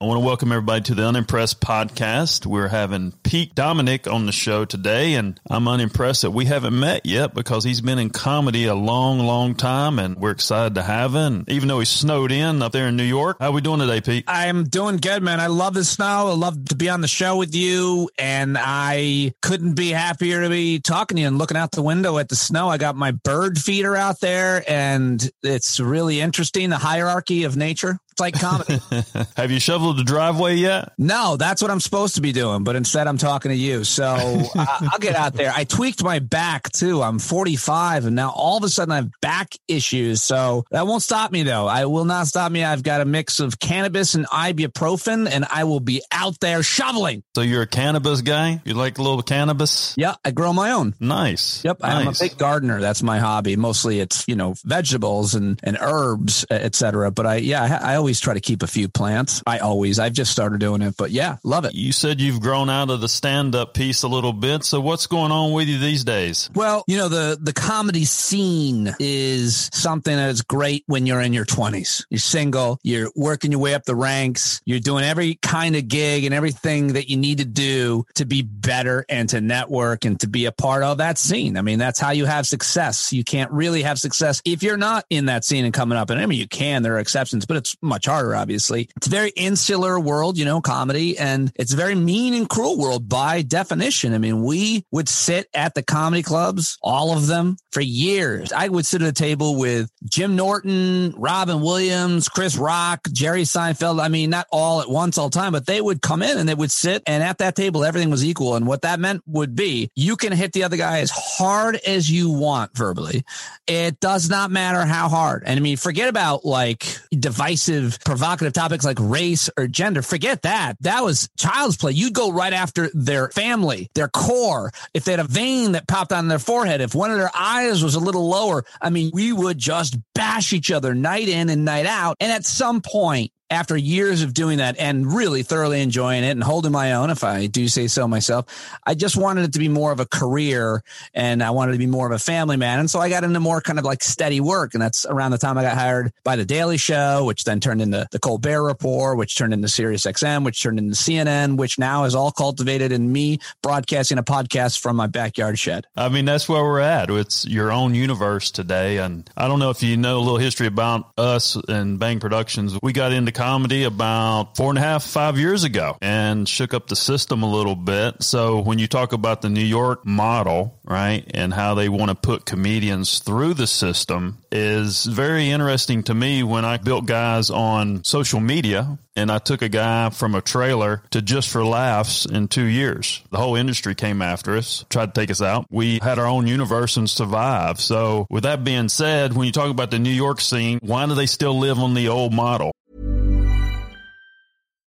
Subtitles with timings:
[0.00, 2.46] I want to welcome everybody to the Unimpressed podcast.
[2.46, 7.04] We're having Pete Dominick on the show today, and I'm unimpressed that we haven't met
[7.04, 11.14] yet because he's been in comedy a long, long time, and we're excited to have
[11.14, 11.44] him.
[11.48, 14.00] Even though he's snowed in up there in New York, how are we doing today,
[14.00, 14.22] Pete?
[14.28, 15.40] I'm doing good, man.
[15.40, 16.28] I love the snow.
[16.28, 20.48] I love to be on the show with you, and I couldn't be happier to
[20.48, 22.68] be talking to you and looking out the window at the snow.
[22.68, 27.98] I got my bird feeder out there, and it's really interesting the hierarchy of nature.
[28.20, 28.80] Like comedy.
[29.36, 30.92] have you shoveled the driveway yet?
[30.98, 33.84] No, that's what I'm supposed to be doing, but instead I'm talking to you.
[33.84, 34.04] So
[34.54, 35.52] uh, I'll get out there.
[35.54, 37.02] I tweaked my back too.
[37.02, 40.22] I'm 45 and now all of a sudden I have back issues.
[40.22, 41.66] So that won't stop me though.
[41.66, 42.64] I will not stop me.
[42.64, 47.22] I've got a mix of cannabis and ibuprofen and I will be out there shoveling.
[47.34, 48.60] So you're a cannabis guy?
[48.64, 49.94] You like a little cannabis?
[49.96, 50.94] Yeah, I grow my own.
[50.98, 51.64] Nice.
[51.64, 51.80] Yep.
[51.80, 51.92] Nice.
[51.92, 52.80] I'm a big gardener.
[52.80, 53.56] That's my hobby.
[53.56, 57.10] Mostly it's, you know, vegetables and, and herbs, etc.
[57.10, 59.42] But I, yeah, I, I always try to keep a few plants.
[59.46, 61.74] I always, I've just started doing it, but yeah, love it.
[61.74, 64.64] You said you've grown out of the stand up piece a little bit.
[64.64, 66.50] So what's going on with you these days?
[66.54, 71.32] Well, you know, the, the comedy scene is something that is great when you're in
[71.32, 72.04] your 20s.
[72.10, 76.24] You're single, you're working your way up the ranks, you're doing every kind of gig
[76.24, 80.28] and everything that you need to do to be better and to network and to
[80.28, 81.56] be a part of that scene.
[81.56, 83.12] I mean, that's how you have success.
[83.12, 86.10] You can't really have success if you're not in that scene and coming up.
[86.10, 88.88] And I mean, you can, there are exceptions, but it's much harder, obviously.
[88.96, 92.78] It's a very insular world, you know, comedy, and it's a very mean and cruel
[92.78, 94.14] world by definition.
[94.14, 98.52] I mean, we would sit at the comedy clubs, all of them, for years.
[98.52, 104.00] I would sit at a table with Jim Norton, Robin Williams, Chris Rock, Jerry Seinfeld.
[104.00, 106.48] I mean, not all at once, all the time, but they would come in and
[106.48, 108.54] they would sit, and at that table, everything was equal.
[108.56, 112.10] And what that meant would be you can hit the other guy as hard as
[112.10, 113.24] you want verbally.
[113.66, 115.42] It does not matter how hard.
[115.44, 120.02] And I mean, forget about like divisive, provocative topics like race or gender.
[120.02, 120.76] Forget that.
[120.80, 121.92] That was child's play.
[121.92, 124.72] You'd go right after their family, their core.
[124.92, 127.82] If they had a vein that popped on their forehead, if one of their eyes
[127.82, 131.64] was a little lower, I mean, we would just bash each other night in and
[131.64, 132.16] night out.
[132.20, 136.42] And at some point, after years of doing that and really thoroughly enjoying it and
[136.42, 138.46] holding my own, if I do say so myself,
[138.84, 140.82] I just wanted it to be more of a career
[141.14, 142.78] and I wanted to be more of a family man.
[142.78, 144.74] And so I got into more kind of like steady work.
[144.74, 147.80] And that's around the time I got hired by The Daily Show, which then turned
[147.80, 152.04] into The Colbert Report, which turned into Sirius XM, which turned into CNN, which now
[152.04, 155.86] is all cultivated in me broadcasting a podcast from my backyard shed.
[155.96, 157.10] I mean, that's where we're at.
[157.10, 158.98] It's your own universe today.
[158.98, 162.78] And I don't know if you know a little history about us and Bang Productions.
[162.82, 166.88] We got into comedy about four and a half, five years ago and shook up
[166.88, 168.20] the system a little bit.
[168.20, 172.16] So when you talk about the New York model, right, and how they want to
[172.16, 178.02] put comedians through the system is very interesting to me when I built guys on
[178.02, 182.48] social media and I took a guy from a trailer to just for laughs in
[182.48, 183.22] two years.
[183.30, 185.66] The whole industry came after us, tried to take us out.
[185.70, 187.80] We had our own universe and survived.
[187.80, 191.14] So with that being said, when you talk about the New York scene, why do
[191.14, 192.72] they still live on the old model?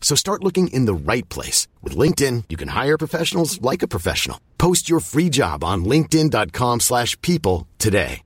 [0.00, 1.68] So start looking in the right place.
[1.82, 4.40] With LinkedIn, you can hire professionals like a professional.
[4.58, 8.22] Post your free job on linkedin.com slash people today.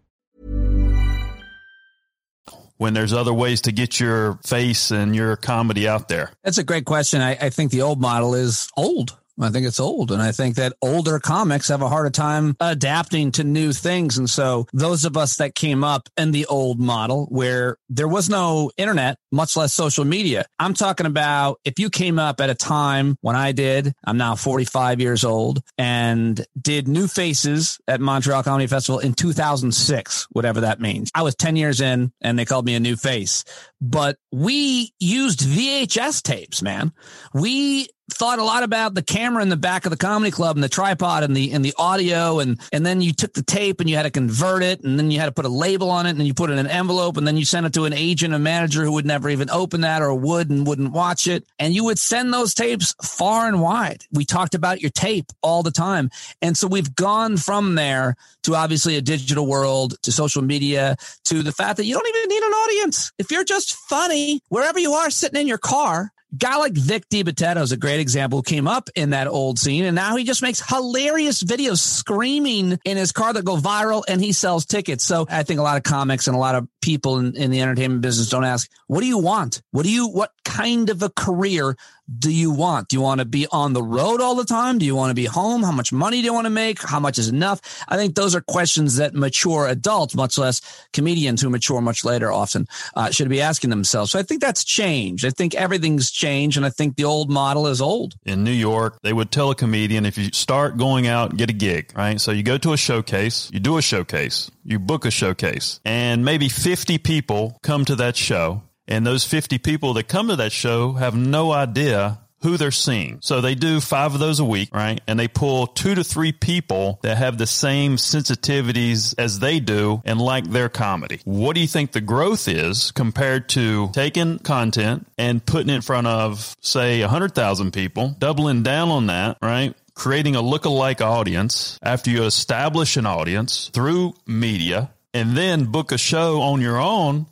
[2.76, 6.32] When there's other ways to get your face and your comedy out there.
[6.42, 7.20] That's a great question.
[7.20, 9.16] I, I think the old model is old.
[9.40, 10.12] I think it's old.
[10.12, 14.16] And I think that older comics have a harder time adapting to new things.
[14.18, 18.28] And so those of us that came up in the old model where there was
[18.28, 22.54] no internet, much less social media, I'm talking about if you came up at a
[22.54, 28.42] time when I did, I'm now 45 years old and did new faces at Montreal
[28.42, 31.10] Comedy Festival in 2006, whatever that means.
[31.14, 33.44] I was 10 years in and they called me a new face,
[33.80, 36.92] but we used VHS tapes, man.
[37.32, 40.62] We thought a lot about the camera in the back of the comedy club and
[40.62, 42.38] the tripod and the and the audio.
[42.38, 44.82] And and then you took the tape and you had to convert it.
[44.82, 46.10] And then you had to put a label on it.
[46.10, 47.16] And you put it in an envelope.
[47.16, 49.82] And then you sent it to an agent a manager who would never even open
[49.82, 51.46] that or would and wouldn't watch it.
[51.58, 54.04] And you would send those tapes far and wide.
[54.12, 56.10] We talked about your tape all the time.
[56.42, 61.42] And so we've gone from there to obviously a digital world to social media to
[61.42, 63.12] the fact that you don't even need an audience.
[63.18, 67.62] If you're just funny wherever you are sitting in your car guy like Vic DiBitetto
[67.62, 68.42] is a great example.
[68.42, 72.96] Came up in that old scene, and now he just makes hilarious videos screaming in
[72.96, 75.04] his car that go viral, and he sells tickets.
[75.04, 77.62] So I think a lot of comics and a lot of people in, in the
[77.62, 79.62] entertainment business don't ask, "What do you want?
[79.70, 80.06] What do you?
[80.06, 81.76] What kind of a career
[82.18, 82.88] do you want?
[82.88, 84.76] Do you want to be on the road all the time?
[84.76, 85.62] Do you want to be home?
[85.62, 86.82] How much money do you want to make?
[86.82, 87.60] How much is enough?
[87.88, 90.60] I think those are questions that mature adults, much less
[90.92, 94.12] comedians who mature much later, often uh, should be asking themselves.
[94.12, 95.24] So I think that's changed.
[95.24, 98.16] I think everything's changed, and I think the old model is old.
[98.26, 101.54] In New York, they would tell a comedian if you start going out get a
[101.54, 102.20] gig, right?
[102.20, 106.24] So you go to a showcase, you do a showcase, you book a showcase, and
[106.24, 110.52] maybe 50 people come to that show and those 50 people that come to that
[110.52, 113.18] show have no idea who they're seeing.
[113.22, 115.00] So they do five of those a week, right?
[115.08, 120.02] And they pull two to three people that have the same sensitivities as they do
[120.04, 121.20] and like their comedy.
[121.24, 125.80] What do you think the growth is compared to taking content and putting it in
[125.80, 129.74] front of, say, 100,000 people, doubling down on that, right?
[129.94, 135.98] Creating a look-alike audience after you establish an audience through media and then book a
[135.98, 137.26] show on your own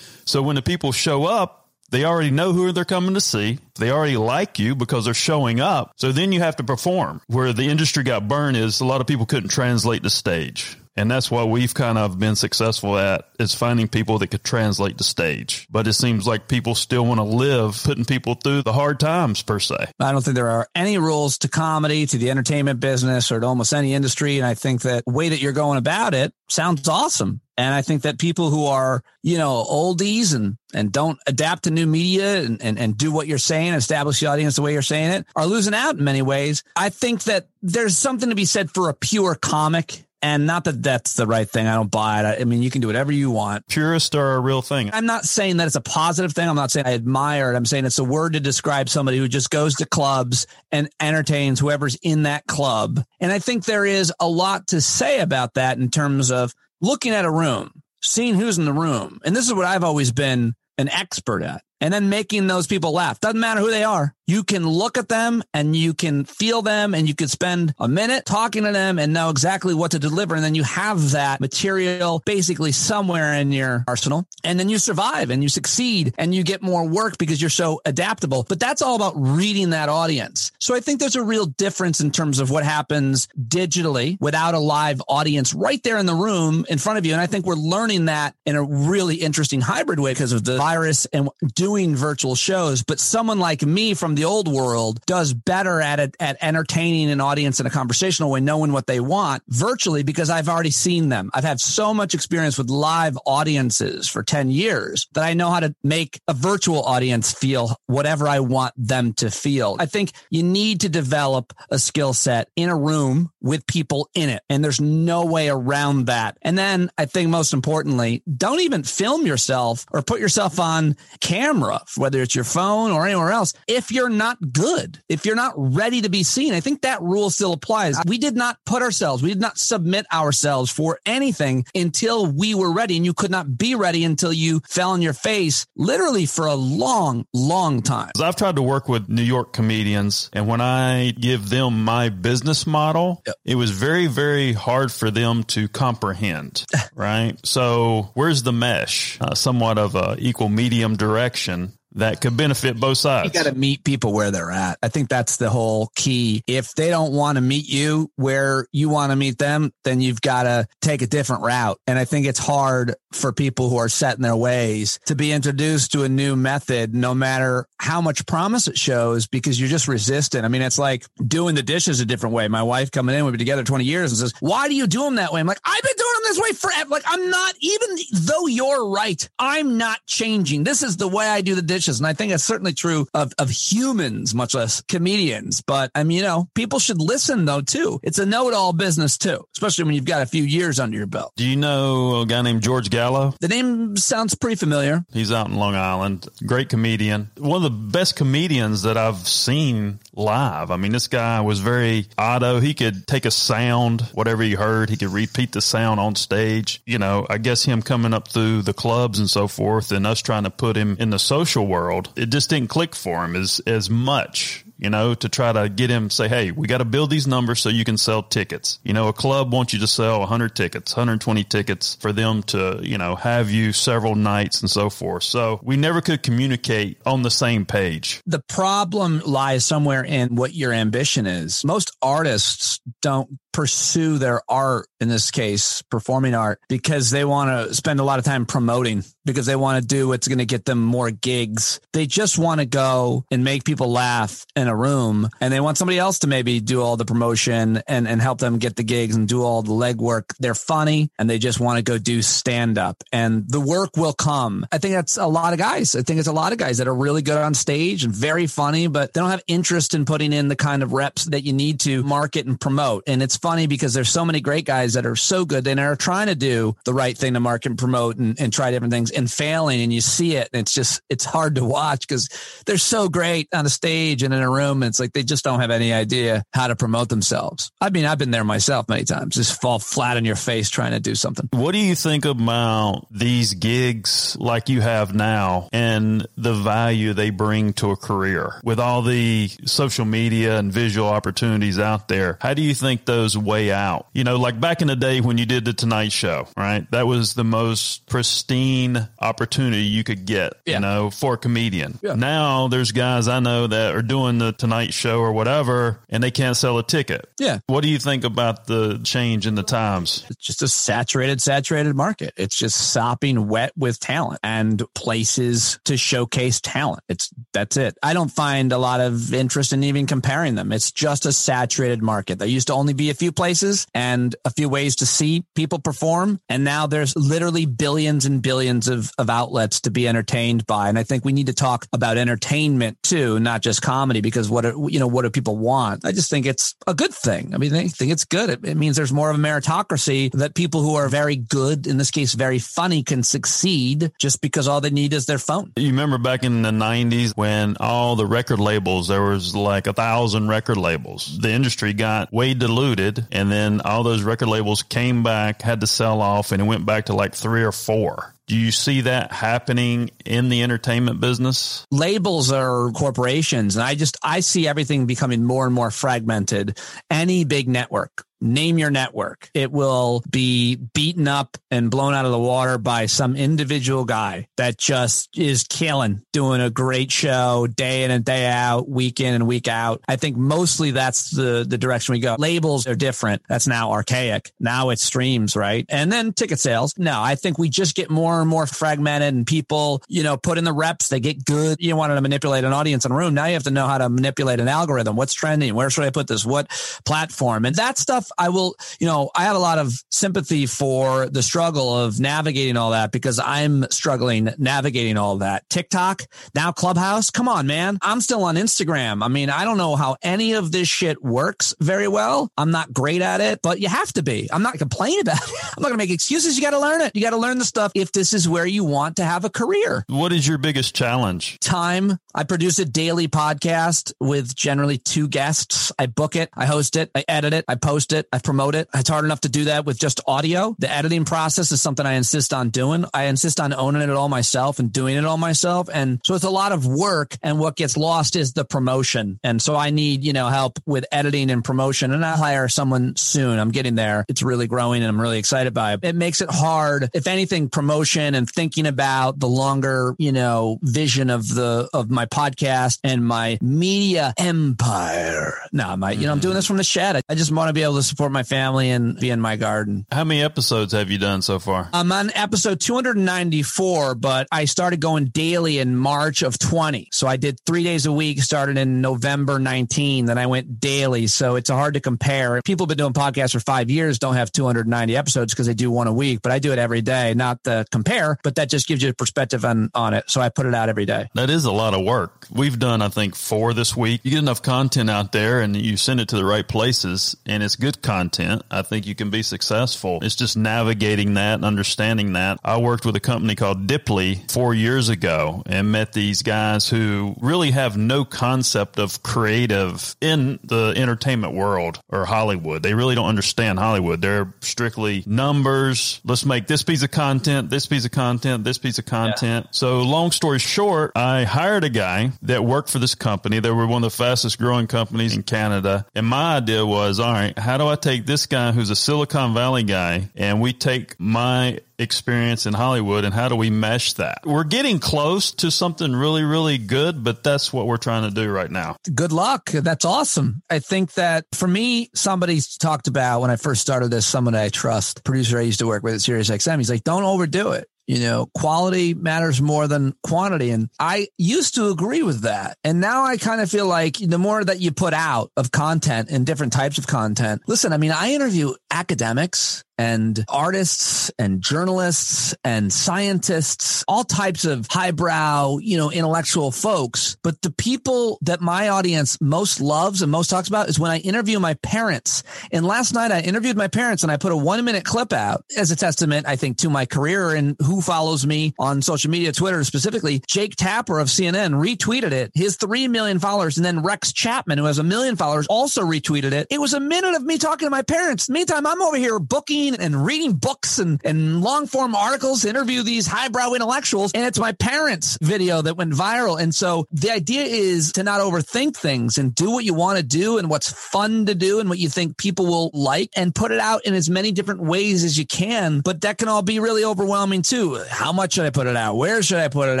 [0.30, 3.58] so when the people show up, they already know who they're coming to see.
[3.80, 5.92] They already like you because they're showing up.
[5.96, 7.20] So then you have to perform.
[7.26, 10.76] Where the industry got burned is a lot of people couldn't translate the stage.
[10.96, 14.98] And that's what we've kind of been successful at is finding people that could translate
[14.98, 15.66] the stage.
[15.70, 19.42] But it seems like people still want to live putting people through the hard times
[19.42, 19.86] per se.
[19.98, 23.46] I don't think there are any rules to comedy, to the entertainment business or to
[23.46, 24.36] almost any industry.
[24.36, 27.40] And I think that the way that you're going about it sounds awesome.
[27.60, 31.70] And I think that people who are, you know, oldies and, and don't adapt to
[31.70, 34.80] new media and, and, and do what you're saying, establish the audience the way you're
[34.80, 36.64] saying it, are losing out in many ways.
[36.74, 40.06] I think that there's something to be said for a pure comic.
[40.22, 41.66] And not that that's the right thing.
[41.66, 42.40] I don't buy it.
[42.40, 43.66] I mean, you can do whatever you want.
[43.68, 44.90] Purists are a real thing.
[44.92, 46.48] I'm not saying that it's a positive thing.
[46.48, 47.56] I'm not saying I admire it.
[47.56, 51.60] I'm saying it's a word to describe somebody who just goes to clubs and entertains
[51.60, 53.02] whoever's in that club.
[53.18, 57.12] And I think there is a lot to say about that in terms of looking
[57.12, 59.20] at a room, seeing who's in the room.
[59.24, 61.62] And this is what I've always been an expert at.
[61.80, 63.20] And then making those people laugh.
[63.20, 66.94] Doesn't matter who they are you can look at them and you can feel them
[66.94, 70.36] and you can spend a minute talking to them and know exactly what to deliver.
[70.36, 74.26] And then you have that material basically somewhere in your arsenal.
[74.44, 77.80] And then you survive and you succeed and you get more work because you're so
[77.84, 78.46] adaptable.
[78.48, 80.52] But that's all about reading that audience.
[80.60, 84.60] So I think there's a real difference in terms of what happens digitally without a
[84.60, 87.12] live audience right there in the room in front of you.
[87.12, 90.56] And I think we're learning that in a really interesting hybrid way because of the
[90.56, 92.84] virus and doing virtual shows.
[92.84, 97.10] But someone like me from the the old world does better at it, at entertaining
[97.10, 101.08] an audience in a conversational way, knowing what they want virtually because I've already seen
[101.08, 101.30] them.
[101.32, 105.60] I've had so much experience with live audiences for 10 years that I know how
[105.60, 109.76] to make a virtual audience feel whatever I want them to feel.
[109.78, 114.28] I think you need to develop a skill set in a room with people in
[114.28, 114.42] it.
[114.50, 116.36] And there's no way around that.
[116.42, 121.59] And then I think most importantly, don't even film yourself or put yourself on camera,
[121.96, 123.52] whether it's your phone or anywhere else.
[123.66, 127.30] If you're not good, if you're not ready to be seen, I think that rule
[127.30, 127.96] still applies.
[128.06, 132.72] We did not put ourselves, we did not submit ourselves for anything until we were
[132.72, 132.96] ready.
[132.96, 136.54] And you could not be ready until you fell on your face literally for a
[136.54, 138.10] long, long time.
[138.20, 142.66] I've tried to work with New York comedians, and when I give them my business
[142.66, 143.36] model, yep.
[143.44, 146.64] it was very, very hard for them to comprehend.
[146.94, 147.34] right.
[147.44, 149.18] So, where's the mesh?
[149.20, 153.26] Uh, somewhat of a equal medium direction action that could benefit both sides.
[153.26, 154.78] You got to meet people where they're at.
[154.82, 156.42] I think that's the whole key.
[156.46, 160.20] If they don't want to meet you where you want to meet them, then you've
[160.20, 161.78] got to take a different route.
[161.86, 165.32] And I think it's hard for people who are set in their ways to be
[165.32, 169.88] introduced to a new method, no matter how much promise it shows, because you're just
[169.88, 170.44] resistant.
[170.44, 172.46] I mean, it's like doing the dishes a different way.
[172.46, 175.02] My wife coming in, we've been together 20 years and says, why do you do
[175.02, 175.40] them that way?
[175.40, 176.90] I'm like, I've been doing them this way forever.
[176.90, 180.62] Like, I'm not, even though you're right, I'm not changing.
[180.62, 181.79] This is the way I do the dishes.
[181.88, 185.62] And I think that's certainly true of, of humans, much less comedians.
[185.62, 188.00] But I mean, you know, people should listen though, too.
[188.02, 190.96] It's a know it all business too, especially when you've got a few years under
[190.96, 191.32] your belt.
[191.36, 193.34] Do you know a guy named George Gallo?
[193.40, 195.04] The name sounds pretty familiar.
[195.12, 196.28] He's out in Long Island.
[196.44, 197.30] Great comedian.
[197.36, 200.70] One of the best comedians that I've seen live.
[200.70, 202.60] I mean, this guy was very auto.
[202.60, 206.82] He could take a sound, whatever he heard, he could repeat the sound on stage.
[206.86, 210.20] You know, I guess him coming up through the clubs and so forth and us
[210.20, 213.60] trying to put him in the social world, it just didn't click for him as,
[213.66, 217.10] as much you know, to try to get him say, Hey, we got to build
[217.10, 218.78] these numbers so you can sell tickets.
[218.82, 222.80] You know, a club wants you to sell 100 tickets, 120 tickets for them to,
[222.82, 225.24] you know, have you several nights and so forth.
[225.24, 228.22] So we never could communicate on the same page.
[228.26, 231.64] The problem lies somewhere in what your ambition is.
[231.64, 237.74] Most artists don't pursue their art, in this case, performing art, because they want to
[237.74, 240.64] spend a lot of time promoting, because they want to do what's going to get
[240.64, 241.80] them more gigs.
[241.92, 245.78] They just want to go and make people laugh in a room and they want
[245.78, 249.16] somebody else to maybe do all the promotion and, and help them get the gigs
[249.16, 250.24] and do all the legwork.
[250.38, 254.12] They're funny and they just want to go do stand up and the work will
[254.12, 254.66] come.
[254.72, 255.94] I think that's a lot of guys.
[255.94, 258.46] I think it's a lot of guys that are really good on stage and very
[258.46, 261.52] funny, but they don't have interest in putting in the kind of reps that you
[261.52, 263.04] need to market and promote.
[263.06, 265.96] And it's funny because there's so many great guys that are so good and are
[265.96, 269.10] trying to do the right thing to market and promote and, and try different things
[269.10, 272.28] and failing and you see it and it's just it's hard to watch because
[272.66, 275.60] they're so great on the stage and in a room it's like they just don't
[275.60, 277.70] have any idea how to promote themselves.
[277.80, 280.92] I mean, I've been there myself many times, just fall flat on your face trying
[280.92, 281.48] to do something.
[281.52, 287.30] What do you think about these gigs like you have now and the value they
[287.30, 292.38] bring to a career with all the social media and visual opportunities out there?
[292.40, 294.06] How do you think those weigh out?
[294.12, 296.90] You know, like back in the day when you did the Tonight Show, right?
[296.90, 300.74] That was the most pristine opportunity you could get, yeah.
[300.74, 301.98] you know, for a comedian.
[302.02, 302.14] Yeah.
[302.14, 306.30] Now there's guys I know that are doing the Tonight Show or whatever, and they
[306.30, 307.28] can't sell a ticket.
[307.38, 307.58] Yeah.
[307.66, 310.24] What do you think about the change in the times?
[310.30, 312.34] It's just a saturated, saturated market.
[312.36, 317.02] It's just sopping wet with talent and places to showcase talent.
[317.08, 317.96] It's that's it.
[318.02, 320.72] I don't find a lot of interest in even comparing them.
[320.72, 322.38] It's just a saturated market.
[322.38, 325.78] There used to only be a few places and a few ways to see people
[325.78, 326.40] perform.
[326.48, 330.88] And now there's literally billions and billions of, of outlets to be entertained by.
[330.88, 334.64] And I think we need to talk about entertainment too, not just comedy, because what,
[334.64, 336.06] are, you know, what do people want?
[336.06, 337.54] I just think it's a good thing.
[337.54, 338.48] I mean, I think it's good.
[338.48, 341.98] It, it means there's more of a meritocracy that people who are very good, in
[341.98, 345.72] this case, very funny can succeed just because all they need is their phone.
[345.76, 349.92] You remember back in the 90s when all the record labels, there was like a
[349.92, 351.38] thousand record labels.
[351.38, 355.86] The industry got way diluted and then all those record labels came back, had to
[355.86, 358.34] sell off and it went back to like three or four.
[358.46, 361.84] Do you see that happening in the entertainment business?
[361.92, 366.76] Labels are corporations, and I just I see everything becoming more and more fragmented.
[367.08, 369.50] Any big network name your network.
[369.54, 374.48] It will be beaten up and blown out of the water by some individual guy
[374.56, 379.34] that just is killing, doing a great show day in and day out, week in
[379.34, 380.02] and week out.
[380.08, 382.36] I think mostly that's the, the direction we go.
[382.38, 383.42] Labels are different.
[383.48, 384.52] That's now archaic.
[384.58, 385.84] Now it's streams, right?
[385.88, 386.94] And then ticket sales.
[386.96, 390.58] No, I think we just get more and more fragmented and people, you know, put
[390.58, 391.08] in the reps.
[391.08, 391.78] They get good.
[391.80, 393.34] You want to manipulate an audience in a room.
[393.34, 395.16] Now you have to know how to manipulate an algorithm.
[395.16, 395.74] What's trending?
[395.74, 396.44] Where should I put this?
[396.44, 396.68] What
[397.04, 397.64] platform?
[397.64, 401.42] And that stuff I will, you know, I have a lot of sympathy for the
[401.42, 405.68] struggle of navigating all that because I'm struggling navigating all that.
[405.68, 406.22] TikTok,
[406.54, 407.30] now Clubhouse.
[407.30, 407.98] Come on, man.
[408.02, 409.24] I'm still on Instagram.
[409.24, 412.50] I mean, I don't know how any of this shit works very well.
[412.56, 414.48] I'm not great at it, but you have to be.
[414.52, 415.50] I'm not complaining about it.
[415.76, 416.56] I'm not going to make excuses.
[416.56, 417.14] You got to learn it.
[417.14, 419.50] You got to learn the stuff if this is where you want to have a
[419.50, 420.04] career.
[420.08, 421.58] What is your biggest challenge?
[421.60, 422.18] Time.
[422.34, 425.92] I produce a daily podcast with generally two guests.
[425.98, 428.28] I book it, I host it, I edit it, I post it it.
[428.32, 428.88] I promote it.
[428.94, 430.76] It's hard enough to do that with just audio.
[430.78, 433.04] The editing process is something I insist on doing.
[433.12, 435.88] I insist on owning it all myself and doing it all myself.
[435.92, 437.36] And so it's a lot of work.
[437.42, 439.40] And what gets lost is the promotion.
[439.42, 442.12] And so I need, you know, help with editing and promotion.
[442.12, 443.58] And I'll hire someone soon.
[443.58, 444.24] I'm getting there.
[444.28, 446.00] It's really growing and I'm really excited by it.
[446.02, 451.30] It makes it hard, if anything, promotion and thinking about the longer, you know, vision
[451.30, 455.54] of the, of my podcast and my media empire.
[455.72, 456.58] No, my, you know, I'm doing mm-hmm.
[456.58, 457.22] this from the shed.
[457.28, 460.06] I just want to be able to support my family and be in my garden.
[460.10, 461.88] How many episodes have you done so far?
[461.92, 467.08] I'm on episode 294, but I started going daily in March of 20.
[467.12, 470.26] So I did three days a week, started in November 19.
[470.26, 471.26] Then I went daily.
[471.28, 472.60] So it's hard to compare.
[472.62, 475.90] People have been doing podcasts for five years, don't have 290 episodes because they do
[475.90, 478.86] one a week, but I do it every day, not the compare, but that just
[478.86, 480.24] gives you a perspective on, on it.
[480.28, 481.28] So I put it out every day.
[481.34, 482.46] That is a lot of work.
[482.50, 484.20] We've done, I think, four this week.
[484.24, 487.62] You get enough content out there and you send it to the right places and
[487.62, 488.62] it's good content.
[488.70, 490.20] I think you can be successful.
[490.22, 492.58] It's just navigating that and understanding that.
[492.64, 497.34] I worked with a company called Diply four years ago and met these guys who
[497.40, 502.82] really have no concept of creative in the entertainment world or Hollywood.
[502.82, 504.20] They really don't understand Hollywood.
[504.20, 506.20] They're strictly numbers.
[506.24, 509.66] Let's make this piece of content, this piece of content, this piece of content.
[509.66, 509.70] Yeah.
[509.72, 513.60] So long story short, I hired a guy that worked for this company.
[513.60, 516.06] They were one of the fastest growing companies in Canada.
[516.14, 519.52] And my idea was, all right, how do I take this guy who's a Silicon
[519.52, 524.40] Valley guy and we take my experience in Hollywood and how do we mesh that?
[524.44, 528.50] We're getting close to something really, really good, but that's what we're trying to do
[528.50, 528.96] right now.
[529.14, 529.70] Good luck.
[529.70, 530.62] That's awesome.
[530.70, 534.68] I think that for me, somebody talked about when I first started this, someone I
[534.68, 536.78] trust, producer I used to work with at Sirius XM.
[536.78, 537.88] He's like, don't overdo it.
[538.10, 540.70] You know, quality matters more than quantity.
[540.70, 542.76] And I used to agree with that.
[542.82, 546.28] And now I kind of feel like the more that you put out of content
[546.28, 552.54] and different types of content, listen, I mean, I interview academics and artists and journalists
[552.64, 557.36] and scientists, all types of highbrow, you know, intellectual folks.
[557.42, 561.18] But the people that my audience most loves and most talks about is when I
[561.18, 562.42] interview my parents.
[562.72, 565.66] And last night I interviewed my parents and I put a one minute clip out
[565.76, 569.52] as a testament, I think, to my career and who follows me on social media,
[569.52, 570.40] Twitter specifically.
[570.46, 572.52] Jake Tapper of CNN retweeted it.
[572.54, 573.76] His 3 million followers.
[573.76, 576.68] And then Rex Chapman, who has a million followers, also retweeted it.
[576.70, 578.48] It was a minute of me talking to my parents.
[578.48, 583.26] Meantime, I'm over here booking and reading books and, and long form articles interview these
[583.26, 584.32] highbrow intellectuals.
[584.32, 586.60] And it's my parents' video that went viral.
[586.60, 590.22] And so the idea is to not overthink things and do what you want to
[590.22, 593.72] do and what's fun to do and what you think people will like and put
[593.72, 596.00] it out in as many different ways as you can.
[596.00, 598.02] But that can all be really overwhelming too.
[598.08, 599.16] How much should I put it out?
[599.16, 600.00] Where should I put it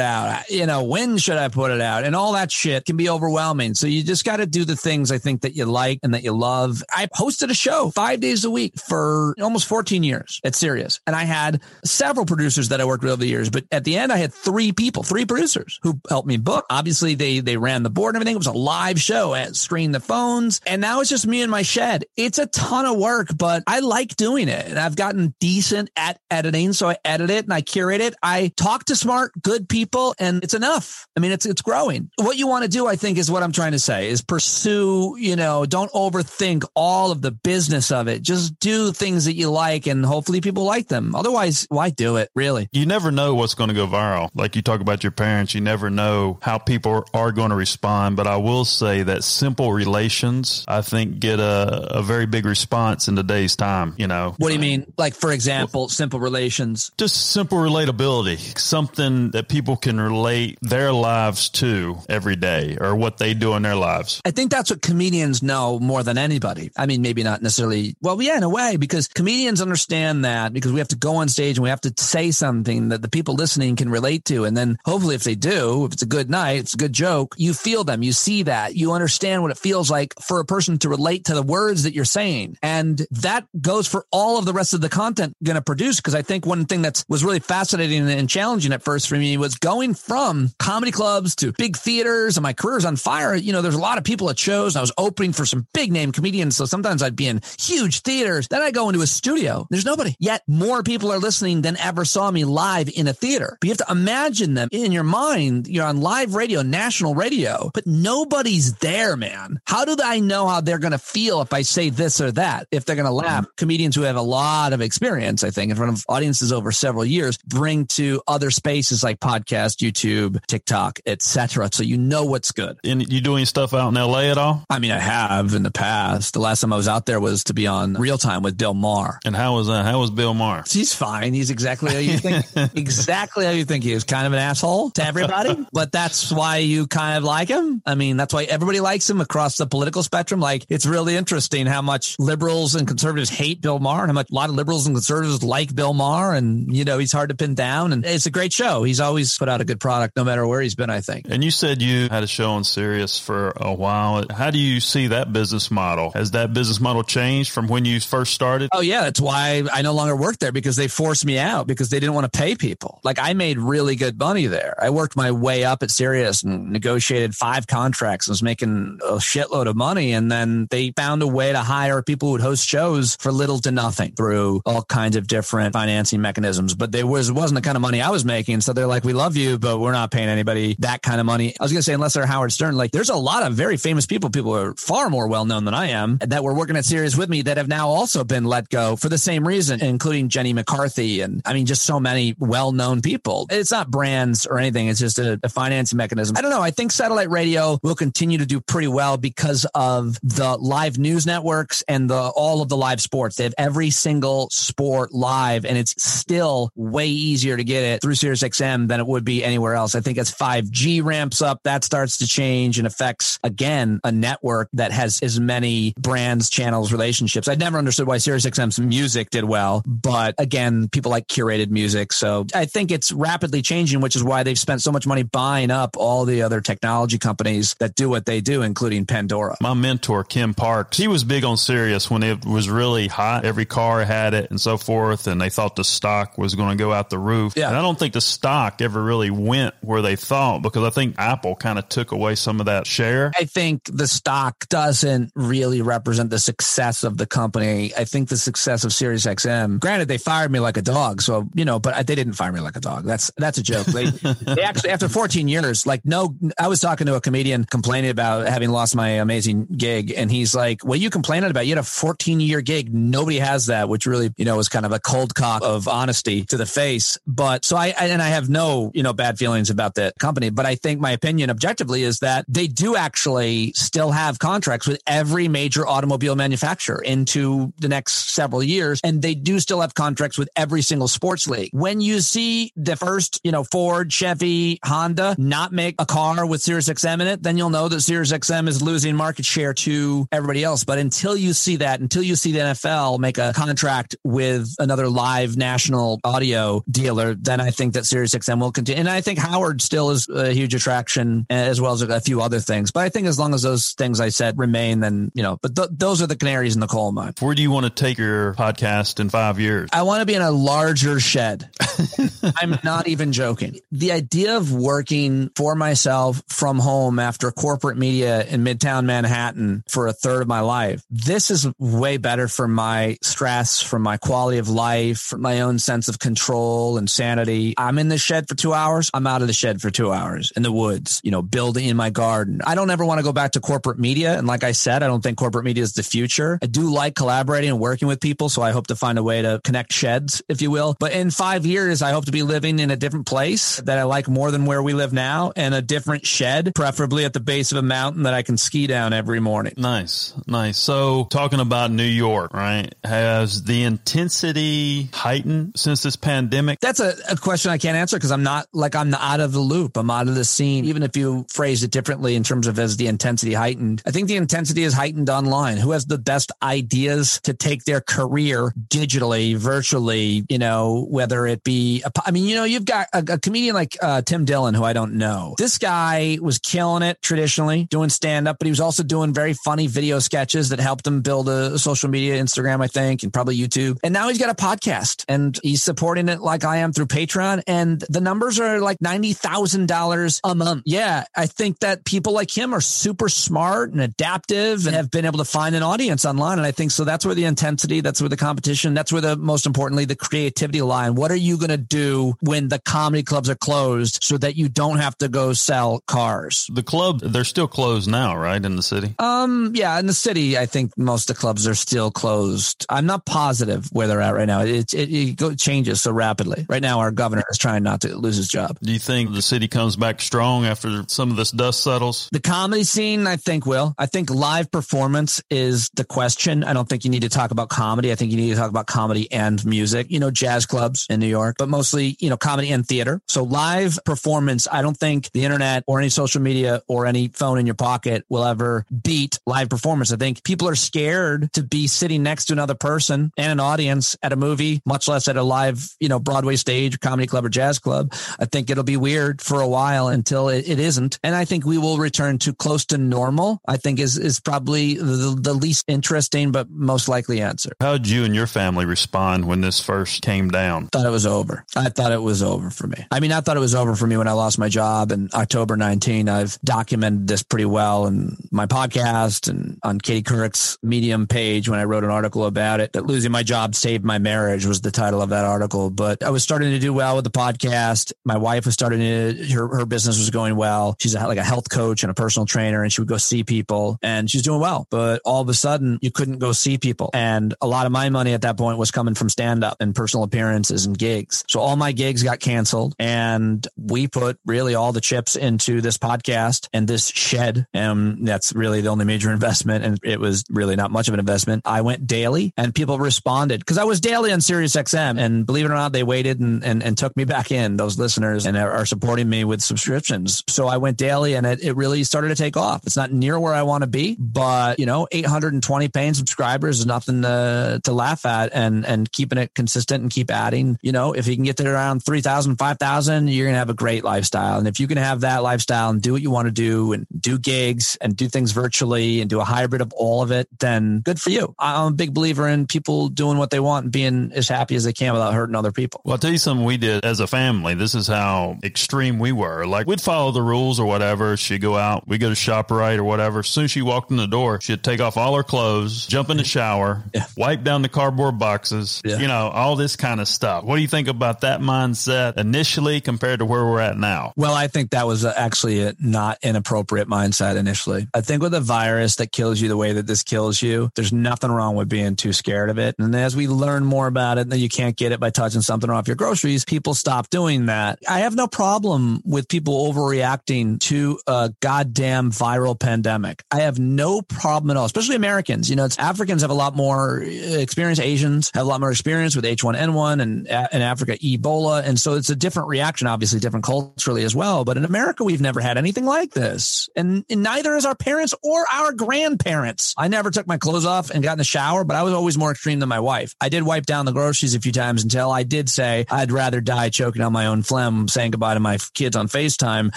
[0.00, 0.48] out?
[0.50, 2.04] You know, when should I put it out?
[2.04, 3.74] And all that shit can be overwhelming.
[3.74, 6.22] So you just got to do the things I think that you like and that
[6.22, 6.82] you love.
[6.90, 11.00] I hosted a show five days a week for almost 14 years at Sirius.
[11.06, 13.96] And I had several producers that I worked with over the years, but at the
[13.96, 16.66] end I had three people, three producers who helped me book.
[16.68, 18.34] Obviously they, they ran the board and everything.
[18.34, 19.32] It was a live show.
[19.32, 22.04] I screened the phones and now it's just me in my shed.
[22.14, 26.20] It's a ton of work, but I like doing it and I've gotten decent at
[26.30, 26.74] editing.
[26.74, 28.14] So I edit it and I curate it.
[28.22, 31.06] I talk to smart, good people and it's enough.
[31.16, 32.10] I mean, it's, it's growing.
[32.16, 35.16] What you want to do, I think is what I'm trying to say is pursue,
[35.18, 38.20] you know, don't overthink all of the business of it.
[38.20, 41.14] Just do things that you like and hopefully people like them.
[41.14, 42.68] Otherwise, why do it really?
[42.72, 44.30] You never know what's going to go viral.
[44.34, 48.16] Like you talk about your parents, you never know how people are going to respond.
[48.16, 53.08] But I will say that simple relations, I think, get a, a very big response
[53.08, 53.94] in today's time.
[53.98, 54.92] You know, what do you mean?
[54.96, 56.92] Like, for example, simple relations?
[56.98, 63.18] Just simple relatability, something that people can relate their lives to every day or what
[63.18, 64.20] they do in their lives.
[64.24, 66.70] I think that's what comedians know more than anybody.
[66.76, 67.96] I mean, maybe not necessarily.
[68.00, 71.28] Well, yeah, in a way, because comedians understand that because we have to go on
[71.28, 74.44] stage and we have to say something that the people listening can relate to.
[74.44, 77.34] And then hopefully if they do, if it's a good night, it's a good joke,
[77.38, 80.78] you feel them, you see that, you understand what it feels like for a person
[80.78, 82.58] to relate to the words that you're saying.
[82.62, 86.00] And that goes for all of the rest of the content going to produce.
[86.00, 89.36] Cause I think one thing that was really fascinating and challenging at first for me
[89.38, 93.34] was going from comedy clubs to big theaters and my career's on fire.
[93.34, 95.66] You know, there's a lot of people at shows and I was opening for some
[95.72, 96.56] big name comedians.
[96.56, 98.48] So sometimes I'd be in huge theaters.
[98.48, 99.66] Then I go into a studio studio.
[99.70, 100.14] There's nobody.
[100.18, 103.56] Yet more people are listening than ever saw me live in a theater.
[103.60, 105.66] But you have to imagine them in your mind.
[105.66, 109.60] You're on live radio, national radio, but nobody's there, man.
[109.64, 112.66] How do I know how they're going to feel if I say this or that?
[112.70, 113.44] If they're going to laugh?
[113.44, 113.54] Mm-hmm.
[113.56, 117.06] Comedians who have a lot of experience, I think, in front of audiences over several
[117.06, 121.70] years, bring to other spaces like podcast, YouTube, TikTok, etc.
[121.72, 122.78] So you know what's good.
[122.84, 124.64] And you doing stuff out in LA at all?
[124.68, 126.34] I mean, I have in the past.
[126.34, 128.74] The last time I was out there was to be on Real Time with Bill
[128.74, 129.18] Maher.
[129.30, 129.84] And how was that?
[129.84, 130.64] How was Bill Maher?
[130.68, 131.34] He's fine.
[131.34, 132.44] He's exactly how you think.
[132.76, 134.02] exactly how you think he is.
[134.02, 137.80] Kind of an asshole to everybody, but that's why you kind of like him.
[137.86, 140.40] I mean, that's why everybody likes him across the political spectrum.
[140.40, 144.32] Like, it's really interesting how much liberals and conservatives hate Bill Maher and how much
[144.32, 146.34] a lot of liberals and conservatives like Bill Maher.
[146.34, 147.92] And, you know, he's hard to pin down.
[147.92, 148.82] And it's a great show.
[148.82, 151.26] He's always put out a good product no matter where he's been, I think.
[151.30, 154.24] And you said you had a show on Sirius for a while.
[154.28, 156.10] How do you see that business model?
[156.14, 158.70] Has that business model changed from when you first started?
[158.74, 159.06] Oh, yeah.
[159.20, 162.14] That's why I no longer work there because they forced me out because they didn't
[162.14, 163.00] want to pay people.
[163.04, 164.74] Like I made really good money there.
[164.80, 169.16] I worked my way up at Sirius and negotiated five contracts and was making a
[169.16, 170.12] shitload of money.
[170.12, 173.58] And then they found a way to hire people who would host shows for little
[173.60, 176.74] to nothing through all kinds of different financing mechanisms.
[176.74, 178.62] But they was wasn't the kind of money I was making.
[178.62, 181.54] So they're like, we love you, but we're not paying anybody that kind of money.
[181.60, 183.76] I was going to say, unless they're Howard Stern, like there's a lot of very
[183.76, 186.86] famous people, people are far more well known than I am that were working at
[186.86, 190.28] Sirius with me that have now also been let go for the same reason, including
[190.28, 191.20] Jenny McCarthy.
[191.20, 193.46] And I mean, just so many well known people.
[193.50, 194.88] It's not brands or anything.
[194.88, 196.36] It's just a, a financing mechanism.
[196.36, 196.62] I don't know.
[196.62, 201.26] I think satellite radio will continue to do pretty well because of the live news
[201.26, 203.36] networks and the all of the live sports.
[203.36, 208.14] They have every single sport live, and it's still way easier to get it through
[208.14, 209.94] SiriusXM than it would be anywhere else.
[209.94, 214.68] I think as 5G ramps up, that starts to change and affects again a network
[214.74, 217.48] that has as many brands, channels, relationships.
[217.48, 218.99] I'd never understood why SiriusXM's music
[219.30, 222.12] did well, but again, people like curated music.
[222.12, 225.70] So I think it's rapidly changing, which is why they've spent so much money buying
[225.70, 229.56] up all the other technology companies that do what they do, including Pandora.
[229.60, 233.44] My mentor, Kim Parks, he was big on Sirius when it was really hot.
[233.44, 235.26] Every car had it and so forth.
[235.26, 237.54] And they thought the stock was going to go out the roof.
[237.56, 237.68] Yeah.
[237.68, 241.16] And I don't think the stock ever really went where they thought because I think
[241.18, 243.32] Apple kind of took away some of that share.
[243.38, 247.92] I think the stock doesn't really represent the success of the company.
[247.96, 249.80] I think the success of SiriusXM.
[249.80, 252.52] Granted, they fired me like a dog, so you know, but uh, they didn't fire
[252.52, 253.04] me like a dog.
[253.04, 253.86] That's that's a joke.
[253.86, 258.10] They, they actually, after 14 years, like no, I was talking to a comedian complaining
[258.10, 261.66] about having lost my amazing gig, and he's like, "What are you complaining about?
[261.66, 262.92] You had a 14 year gig.
[262.92, 266.44] Nobody has that," which really, you know, was kind of a cold cock of honesty
[266.46, 267.18] to the face.
[267.26, 270.50] But so I, I and I have no, you know, bad feelings about that company,
[270.50, 275.00] but I think my opinion objectively is that they do actually still have contracts with
[275.06, 280.38] every major automobile manufacturer into the next several years, and they do still have contracts
[280.38, 281.70] with every single sports league.
[281.72, 286.60] When you see the first, you know, Ford, Chevy, Honda not make a car with
[286.60, 290.84] SiriusXM in it, then you'll know that SiriusXM is losing market share to everybody else.
[290.84, 295.08] But until you see that, until you see the NFL make a contract with another
[295.08, 299.00] live national audio dealer, then I think that SiriusXM will continue.
[299.00, 302.60] And I think Howard still is a huge attraction as well as a few other
[302.60, 302.90] things.
[302.90, 305.76] But I think as long as those things I said remain, then, you know, but
[305.76, 307.34] th- those are the canaries in the coal mine.
[307.40, 309.88] Where do you want to take your podcast in five years?
[309.90, 311.70] I want to be in a larger shed.
[312.58, 313.80] I'm not even joking.
[313.90, 320.08] The idea of working for myself from home after corporate media in Midtown Manhattan for
[320.08, 324.58] a third of my life, this is way better for my stress, for my quality
[324.58, 327.72] of life, for my own sense of control and sanity.
[327.78, 329.10] I'm in the shed for two hours.
[329.14, 331.96] I'm out of the shed for two hours in the woods, you know, building in
[331.96, 332.60] my garden.
[332.66, 334.36] I don't ever want to go back to corporate media.
[334.36, 336.58] And like I said, I don't think corporate media is the future.
[336.62, 338.49] I do like collaborating and working with people.
[338.50, 340.96] So I hope to find a way to connect sheds, if you will.
[340.98, 344.02] But in five years, I hope to be living in a different place that I
[344.02, 347.72] like more than where we live now and a different shed, preferably at the base
[347.72, 349.74] of a mountain that I can ski down every morning.
[349.76, 350.78] Nice, nice.
[350.78, 352.92] So, talking about New York, right?
[353.04, 356.80] Has the intensity heightened since this pandemic?
[356.80, 359.60] That's a, a question I can't answer because I'm not like I'm out of the
[359.60, 359.96] loop.
[359.96, 360.84] I'm out of the scene.
[360.86, 364.28] Even if you phrase it differently in terms of as the intensity heightened, I think
[364.28, 365.76] the intensity is heightened online.
[365.76, 368.39] Who has the best ideas to take their career
[368.88, 373.18] digitally, virtually, you know, whether it be, a, I mean, you know, you've got a,
[373.34, 375.54] a comedian like uh, Tim Dillon, who I don't know.
[375.58, 379.52] This guy was killing it traditionally, doing stand up, but he was also doing very
[379.52, 383.56] funny video sketches that helped him build a, social media, Instagram, I think, and probably
[383.56, 383.98] YouTube.
[384.02, 387.62] And now he's got a podcast and he's supporting it like I am through Patreon.
[387.66, 390.82] And the numbers are like $90,000 a month.
[390.86, 391.24] Yeah.
[391.36, 395.38] I think that people like him are super smart and adaptive and have been able
[395.38, 396.58] to find an audience online.
[396.58, 399.36] And I think so that's where the intensity, that's where the competition, that's where the
[399.36, 401.14] most importantly, the creativity line.
[401.14, 404.68] What are you going to do when the comedy clubs are closed so that you
[404.68, 406.68] don't have to go sell cars?
[406.72, 408.64] The club, they're still closed now, right?
[408.64, 409.14] In the city?
[409.18, 412.86] Um, yeah, in the city, I think most of the clubs are still closed.
[412.88, 414.62] I'm not positive where they're at right now.
[414.62, 416.66] It, it, it changes so rapidly.
[416.68, 418.78] Right now, our governor is trying not to lose his job.
[418.82, 422.28] Do you think the city comes back strong after some of this dust settles?
[422.32, 423.94] The comedy scene, I think, will.
[423.98, 426.64] I think live performance is the question.
[426.64, 428.12] I don't think you need to talk about comedy.
[428.12, 431.20] I think you need to talk about comedy and music, you know, jazz clubs in
[431.20, 433.22] New York, but mostly, you know, comedy and theater.
[433.28, 437.58] So live performance, I don't think the internet or any social media or any phone
[437.58, 440.12] in your pocket will ever beat live performance.
[440.12, 444.18] I think people are scared to be sitting next to another person and an audience
[444.22, 447.48] at a movie, much less at a live, you know, Broadway stage, comedy club or
[447.48, 448.12] jazz club.
[448.38, 451.18] I think it'll be weird for a while until it, it isn't.
[451.22, 453.62] And I think we will return to close to normal.
[453.66, 457.72] I think is, is probably the, the least interesting, but most likely answer.
[457.80, 460.88] How did you and your family respond when this first came down?
[460.88, 461.64] Thought it was over.
[461.76, 463.06] I thought it was over for me.
[463.10, 465.28] I mean, I thought it was over for me when I lost my job in
[465.32, 466.28] October 19.
[466.28, 471.78] I've documented this pretty well in my podcast and on Katie Couric's Medium page when
[471.78, 472.92] I wrote an article about it.
[472.92, 475.90] That losing my job saved my marriage was the title of that article.
[475.90, 478.12] But I was starting to do well with the podcast.
[478.24, 480.96] My wife was starting to, her, her business was going well.
[480.98, 483.44] She's a, like a health coach and a personal trainer and she would go see
[483.44, 484.86] people and she's doing well.
[484.90, 487.10] But all of a sudden you couldn't go see people.
[487.12, 489.94] And a lot of my money at that point was coming from stand up and
[489.94, 491.44] personal appearances and gigs.
[491.48, 495.98] So all my gigs got canceled and we put really all the chips into this
[495.98, 497.66] podcast and this shed.
[497.74, 499.84] And that's really the only major investment.
[499.84, 501.62] And it was really not much of an investment.
[501.64, 505.64] I went daily and people responded because I was daily on Sirius XM and believe
[505.64, 508.56] it or not, they waited and, and, and took me back in those listeners and
[508.56, 510.42] are, are supporting me with subscriptions.
[510.48, 512.86] So I went daily and it, it really started to take off.
[512.86, 516.86] It's not near where I want to be, but you know, 820 paying subscribers is
[516.86, 521.12] nothing to, to laugh at and, and keeping it consistent and keep adding, you know,
[521.12, 524.58] if you can get to around 3,000, 5,000, you're going to have a great lifestyle.
[524.58, 527.06] And if you can have that lifestyle and do what you want to do and
[527.18, 531.00] do gigs and do things virtually and do a hybrid of all of it, then
[531.00, 531.54] good for you.
[531.58, 534.84] I'm a big believer in people doing what they want and being as happy as
[534.84, 536.00] they can without hurting other people.
[536.04, 537.74] Well, I'll tell you something we did as a family.
[537.74, 539.66] This is how extreme we were.
[539.66, 541.36] Like we'd follow the rules or whatever.
[541.36, 543.40] She'd go out, we go to ShopRite or whatever.
[543.40, 546.30] As soon as she walked in the door, she'd take off all her clothes, jump
[546.30, 547.26] in the shower, Yeah.
[547.36, 549.18] wipe down the cardboard boxes, Yeah.
[549.18, 550.64] you know, all this kind of stuff.
[550.64, 554.32] What do you think about that mindset initially compared to where we're at now?
[554.36, 558.06] Well, I think that was uh, actually a not inappropriate mindset initially.
[558.14, 561.12] I think with a virus that kills you the way that this kills you, there's
[561.12, 562.96] nothing wrong with being too scared of it.
[562.98, 565.88] And as we learn more about it, that you can't get it by touching something
[565.90, 567.98] off your groceries, people stop doing that.
[568.08, 573.42] I have no problem with people overreacting to a goddamn viral pandemic.
[573.50, 575.70] I have no problem at all, especially Americans.
[575.70, 577.98] You know, it's Africans have a lot more uh, experience.
[578.00, 581.84] Asians have a lot more experience with H1N1 and in Africa, Ebola.
[581.84, 584.64] And so it's a different reaction, obviously different culturally as well.
[584.64, 586.88] But in America, we've never had anything like this.
[586.96, 589.94] And, and neither is our parents or our grandparents.
[589.96, 592.36] I never took my clothes off and got in the shower, but I was always
[592.38, 593.34] more extreme than my wife.
[593.40, 596.60] I did wipe down the groceries a few times until I did say I'd rather
[596.60, 599.92] die choking on my own phlegm, saying goodbye to my kids on FaceTime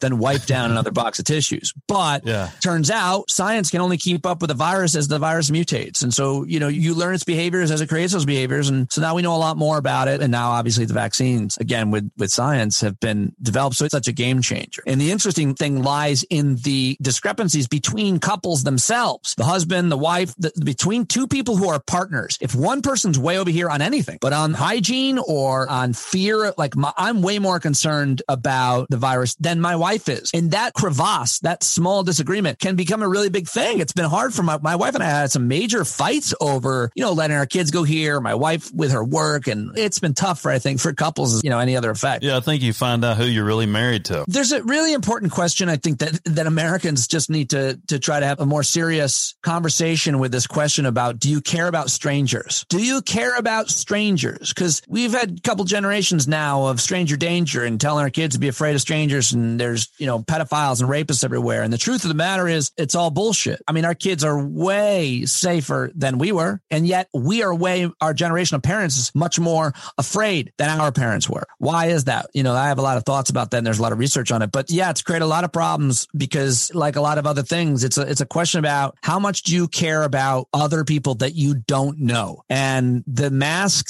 [0.00, 1.72] than wipe down another box of tissues.
[1.86, 2.50] But Yeah.
[2.62, 6.02] turns out science can only keep up with the virus as the virus mutates.
[6.02, 8.68] And so, you know, you learn its behaviors as it creates those behaviors.
[8.68, 10.20] And so now we know a lot more about it.
[10.20, 13.76] And now obviously the vaccines, again, with, with science have been developed.
[13.76, 14.82] So it's such a game changer.
[14.88, 20.34] And the interesting thing lies in the discrepancies between couples themselves, the husband, the wife,
[20.36, 22.38] the, between two people who are partners.
[22.40, 26.74] If one person's way over here on anything, but on hygiene or on fear, like
[26.74, 30.32] my, I'm way more concerned about the virus than my wife is.
[30.34, 33.78] And that crevasse, that small disagreement can become a really big thing.
[33.78, 37.04] It's been hard for my, my wife and I had some major fights over, you
[37.04, 39.46] know, letting our kids go here, my wife with her work.
[39.46, 42.24] And it's been tough for, I think, for couples, you know, any other effect.
[42.24, 44.24] Yeah, I think you find out who you're really married to.
[44.26, 48.20] There's a really important question I think that that Americans just need to to try
[48.20, 52.64] to have a more serious conversation with this question about do you care about strangers?
[52.68, 54.52] Do you care about strangers?
[54.52, 58.40] Cuz we've had a couple generations now of stranger danger and telling our kids to
[58.40, 61.62] be afraid of strangers and there's, you know, pedophiles and rapists everywhere.
[61.62, 63.60] And the truth of the matter is it's all bullshit.
[63.66, 67.90] I mean, our kids are way safer than we were and yet we are way
[68.00, 71.46] our generation of parents is much more afraid than our parents were.
[71.58, 72.26] Why is that?
[72.34, 73.98] You know, I have a lot of thoughts about that and there's a lot of
[73.98, 74.52] research on it.
[74.52, 77.84] But yeah, it's created a lot of problems because like a lot of other things,
[77.84, 81.34] it's a it's a question about how much do you care about other people that
[81.34, 82.42] you don't know?
[82.48, 83.88] And the mask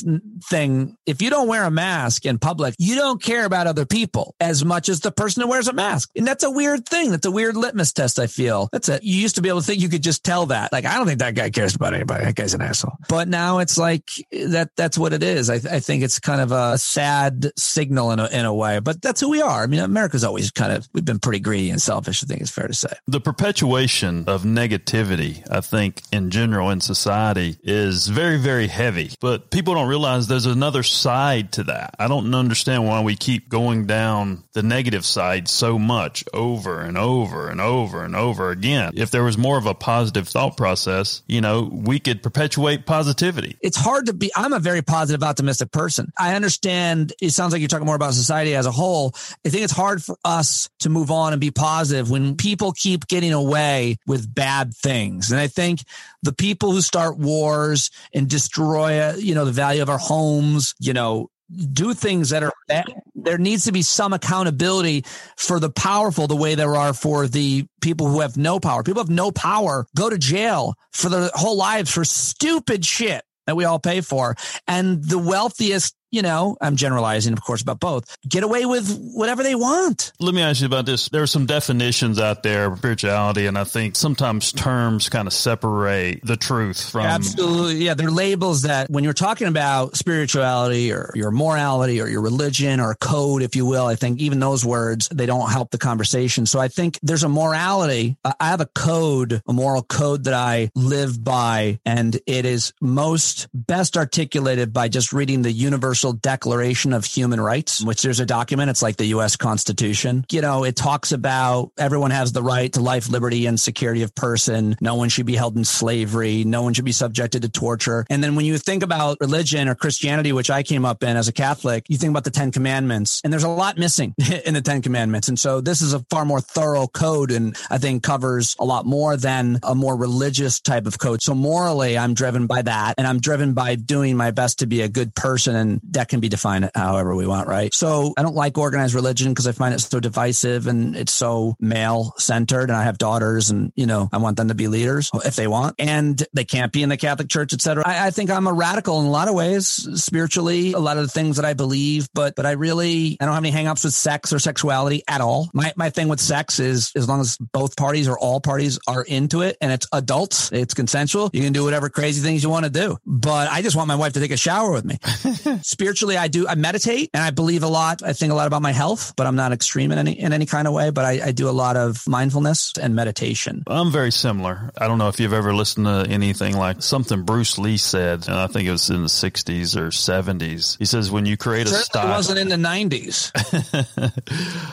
[0.48, 4.34] thing, if you don't wear a mask in public, you don't care about other people
[4.40, 6.10] as much as the person who wears a mask.
[6.16, 7.10] And that's a weird thing.
[7.10, 8.68] That's a weird litmus test, I feel.
[8.72, 9.02] That's it.
[9.02, 10.72] You used to be able to think you could just tell that.
[10.72, 12.24] Like, I don't think that guy cares about anybody.
[12.24, 12.96] That guy's an asshole.
[13.08, 14.70] But but now it's like that.
[14.76, 15.50] That's what it is.
[15.50, 19.02] I, I think it's kind of a sad signal in a, in a way, but
[19.02, 19.64] that's who we are.
[19.64, 22.22] I mean, America's always kind of we've been pretty greedy and selfish.
[22.22, 22.92] I think it's fair to say.
[23.08, 29.10] The perpetuation of negativity, I think, in general in society is very, very heavy.
[29.18, 31.96] But people don't realize there's another side to that.
[31.98, 36.96] I don't understand why we keep going down the negative side so much over and
[36.96, 38.92] over and over and over again.
[38.94, 43.56] If there was more of a positive thought process, you know, we could perpetuate positivity.
[43.62, 46.12] It's hard to be, I'm a very positive, optimistic person.
[46.18, 49.14] I understand it sounds like you're talking more about society as a whole.
[49.44, 53.06] I think it's hard for us to move on and be positive when people keep
[53.06, 55.30] getting away with bad things.
[55.30, 55.80] And I think
[56.22, 60.92] the people who start wars and destroy, you know, the value of our homes, you
[60.92, 61.30] know,
[61.72, 62.86] do things that are bad.
[63.14, 65.04] There needs to be some accountability
[65.36, 68.82] for the powerful the way there are for the people who have no power.
[68.82, 73.56] People have no power go to jail for their whole lives for stupid shit that
[73.56, 74.36] we all pay for.
[74.66, 79.42] And the wealthiest you know, I'm generalizing, of course, about both, get away with whatever
[79.42, 80.12] they want.
[80.18, 81.08] Let me ask you about this.
[81.08, 85.32] There are some definitions out there of spirituality, and I think sometimes terms kind of
[85.32, 87.06] separate the truth from.
[87.06, 87.84] Absolutely.
[87.84, 87.94] Yeah.
[87.94, 92.94] They're labels that when you're talking about spirituality or your morality or your religion or
[92.94, 96.46] code, if you will, I think even those words, they don't help the conversation.
[96.46, 98.16] So I think there's a morality.
[98.24, 103.48] I have a code, a moral code that I live by, and it is most
[103.52, 108.26] best articulated by just reading the universe Universal Declaration of Human Rights, which there's a
[108.26, 108.70] document.
[108.70, 109.34] It's like the U.S.
[109.34, 110.24] Constitution.
[110.30, 114.14] You know, it talks about everyone has the right to life, liberty, and security of
[114.14, 114.76] person.
[114.80, 116.44] No one should be held in slavery.
[116.44, 118.06] No one should be subjected to torture.
[118.10, 121.26] And then when you think about religion or Christianity, which I came up in as
[121.26, 124.14] a Catholic, you think about the Ten Commandments, and there's a lot missing
[124.46, 125.26] in the Ten Commandments.
[125.26, 128.86] And so this is a far more thorough code, and I think covers a lot
[128.86, 131.22] more than a more religious type of code.
[131.22, 134.82] So morally, I'm driven by that, and I'm driven by doing my best to be
[134.82, 137.72] a good person and that can be defined however we want, right?
[137.72, 141.56] So I don't like organized religion because I find it so divisive and it's so
[141.60, 142.70] male centered.
[142.70, 145.46] And I have daughters and, you know, I want them to be leaders if they
[145.46, 147.82] want and they can't be in the Catholic church, etc.
[147.86, 149.66] I, I think I'm a radical in a lot of ways,
[150.02, 153.34] spiritually, a lot of the things that I believe, but, but I really, I don't
[153.34, 155.48] have any hangups with sex or sexuality at all.
[155.54, 159.02] My, my thing with sex is as long as both parties or all parties are
[159.02, 162.64] into it and it's adults, it's consensual, you can do whatever crazy things you want
[162.64, 162.96] to do.
[163.06, 164.98] But I just want my wife to take a shower with me.
[165.78, 168.02] spiritually, I do, I meditate and I believe a lot.
[168.02, 170.44] I think a lot about my health, but I'm not extreme in any, in any
[170.44, 173.62] kind of way, but I, I do a lot of mindfulness and meditation.
[173.64, 174.72] I'm very similar.
[174.76, 178.36] I don't know if you've ever listened to anything like something Bruce Lee said, and
[178.36, 180.76] I think it was in the 60s or 70s.
[180.78, 182.08] He says, when you create a style.
[182.08, 183.30] It wasn't in the 90s.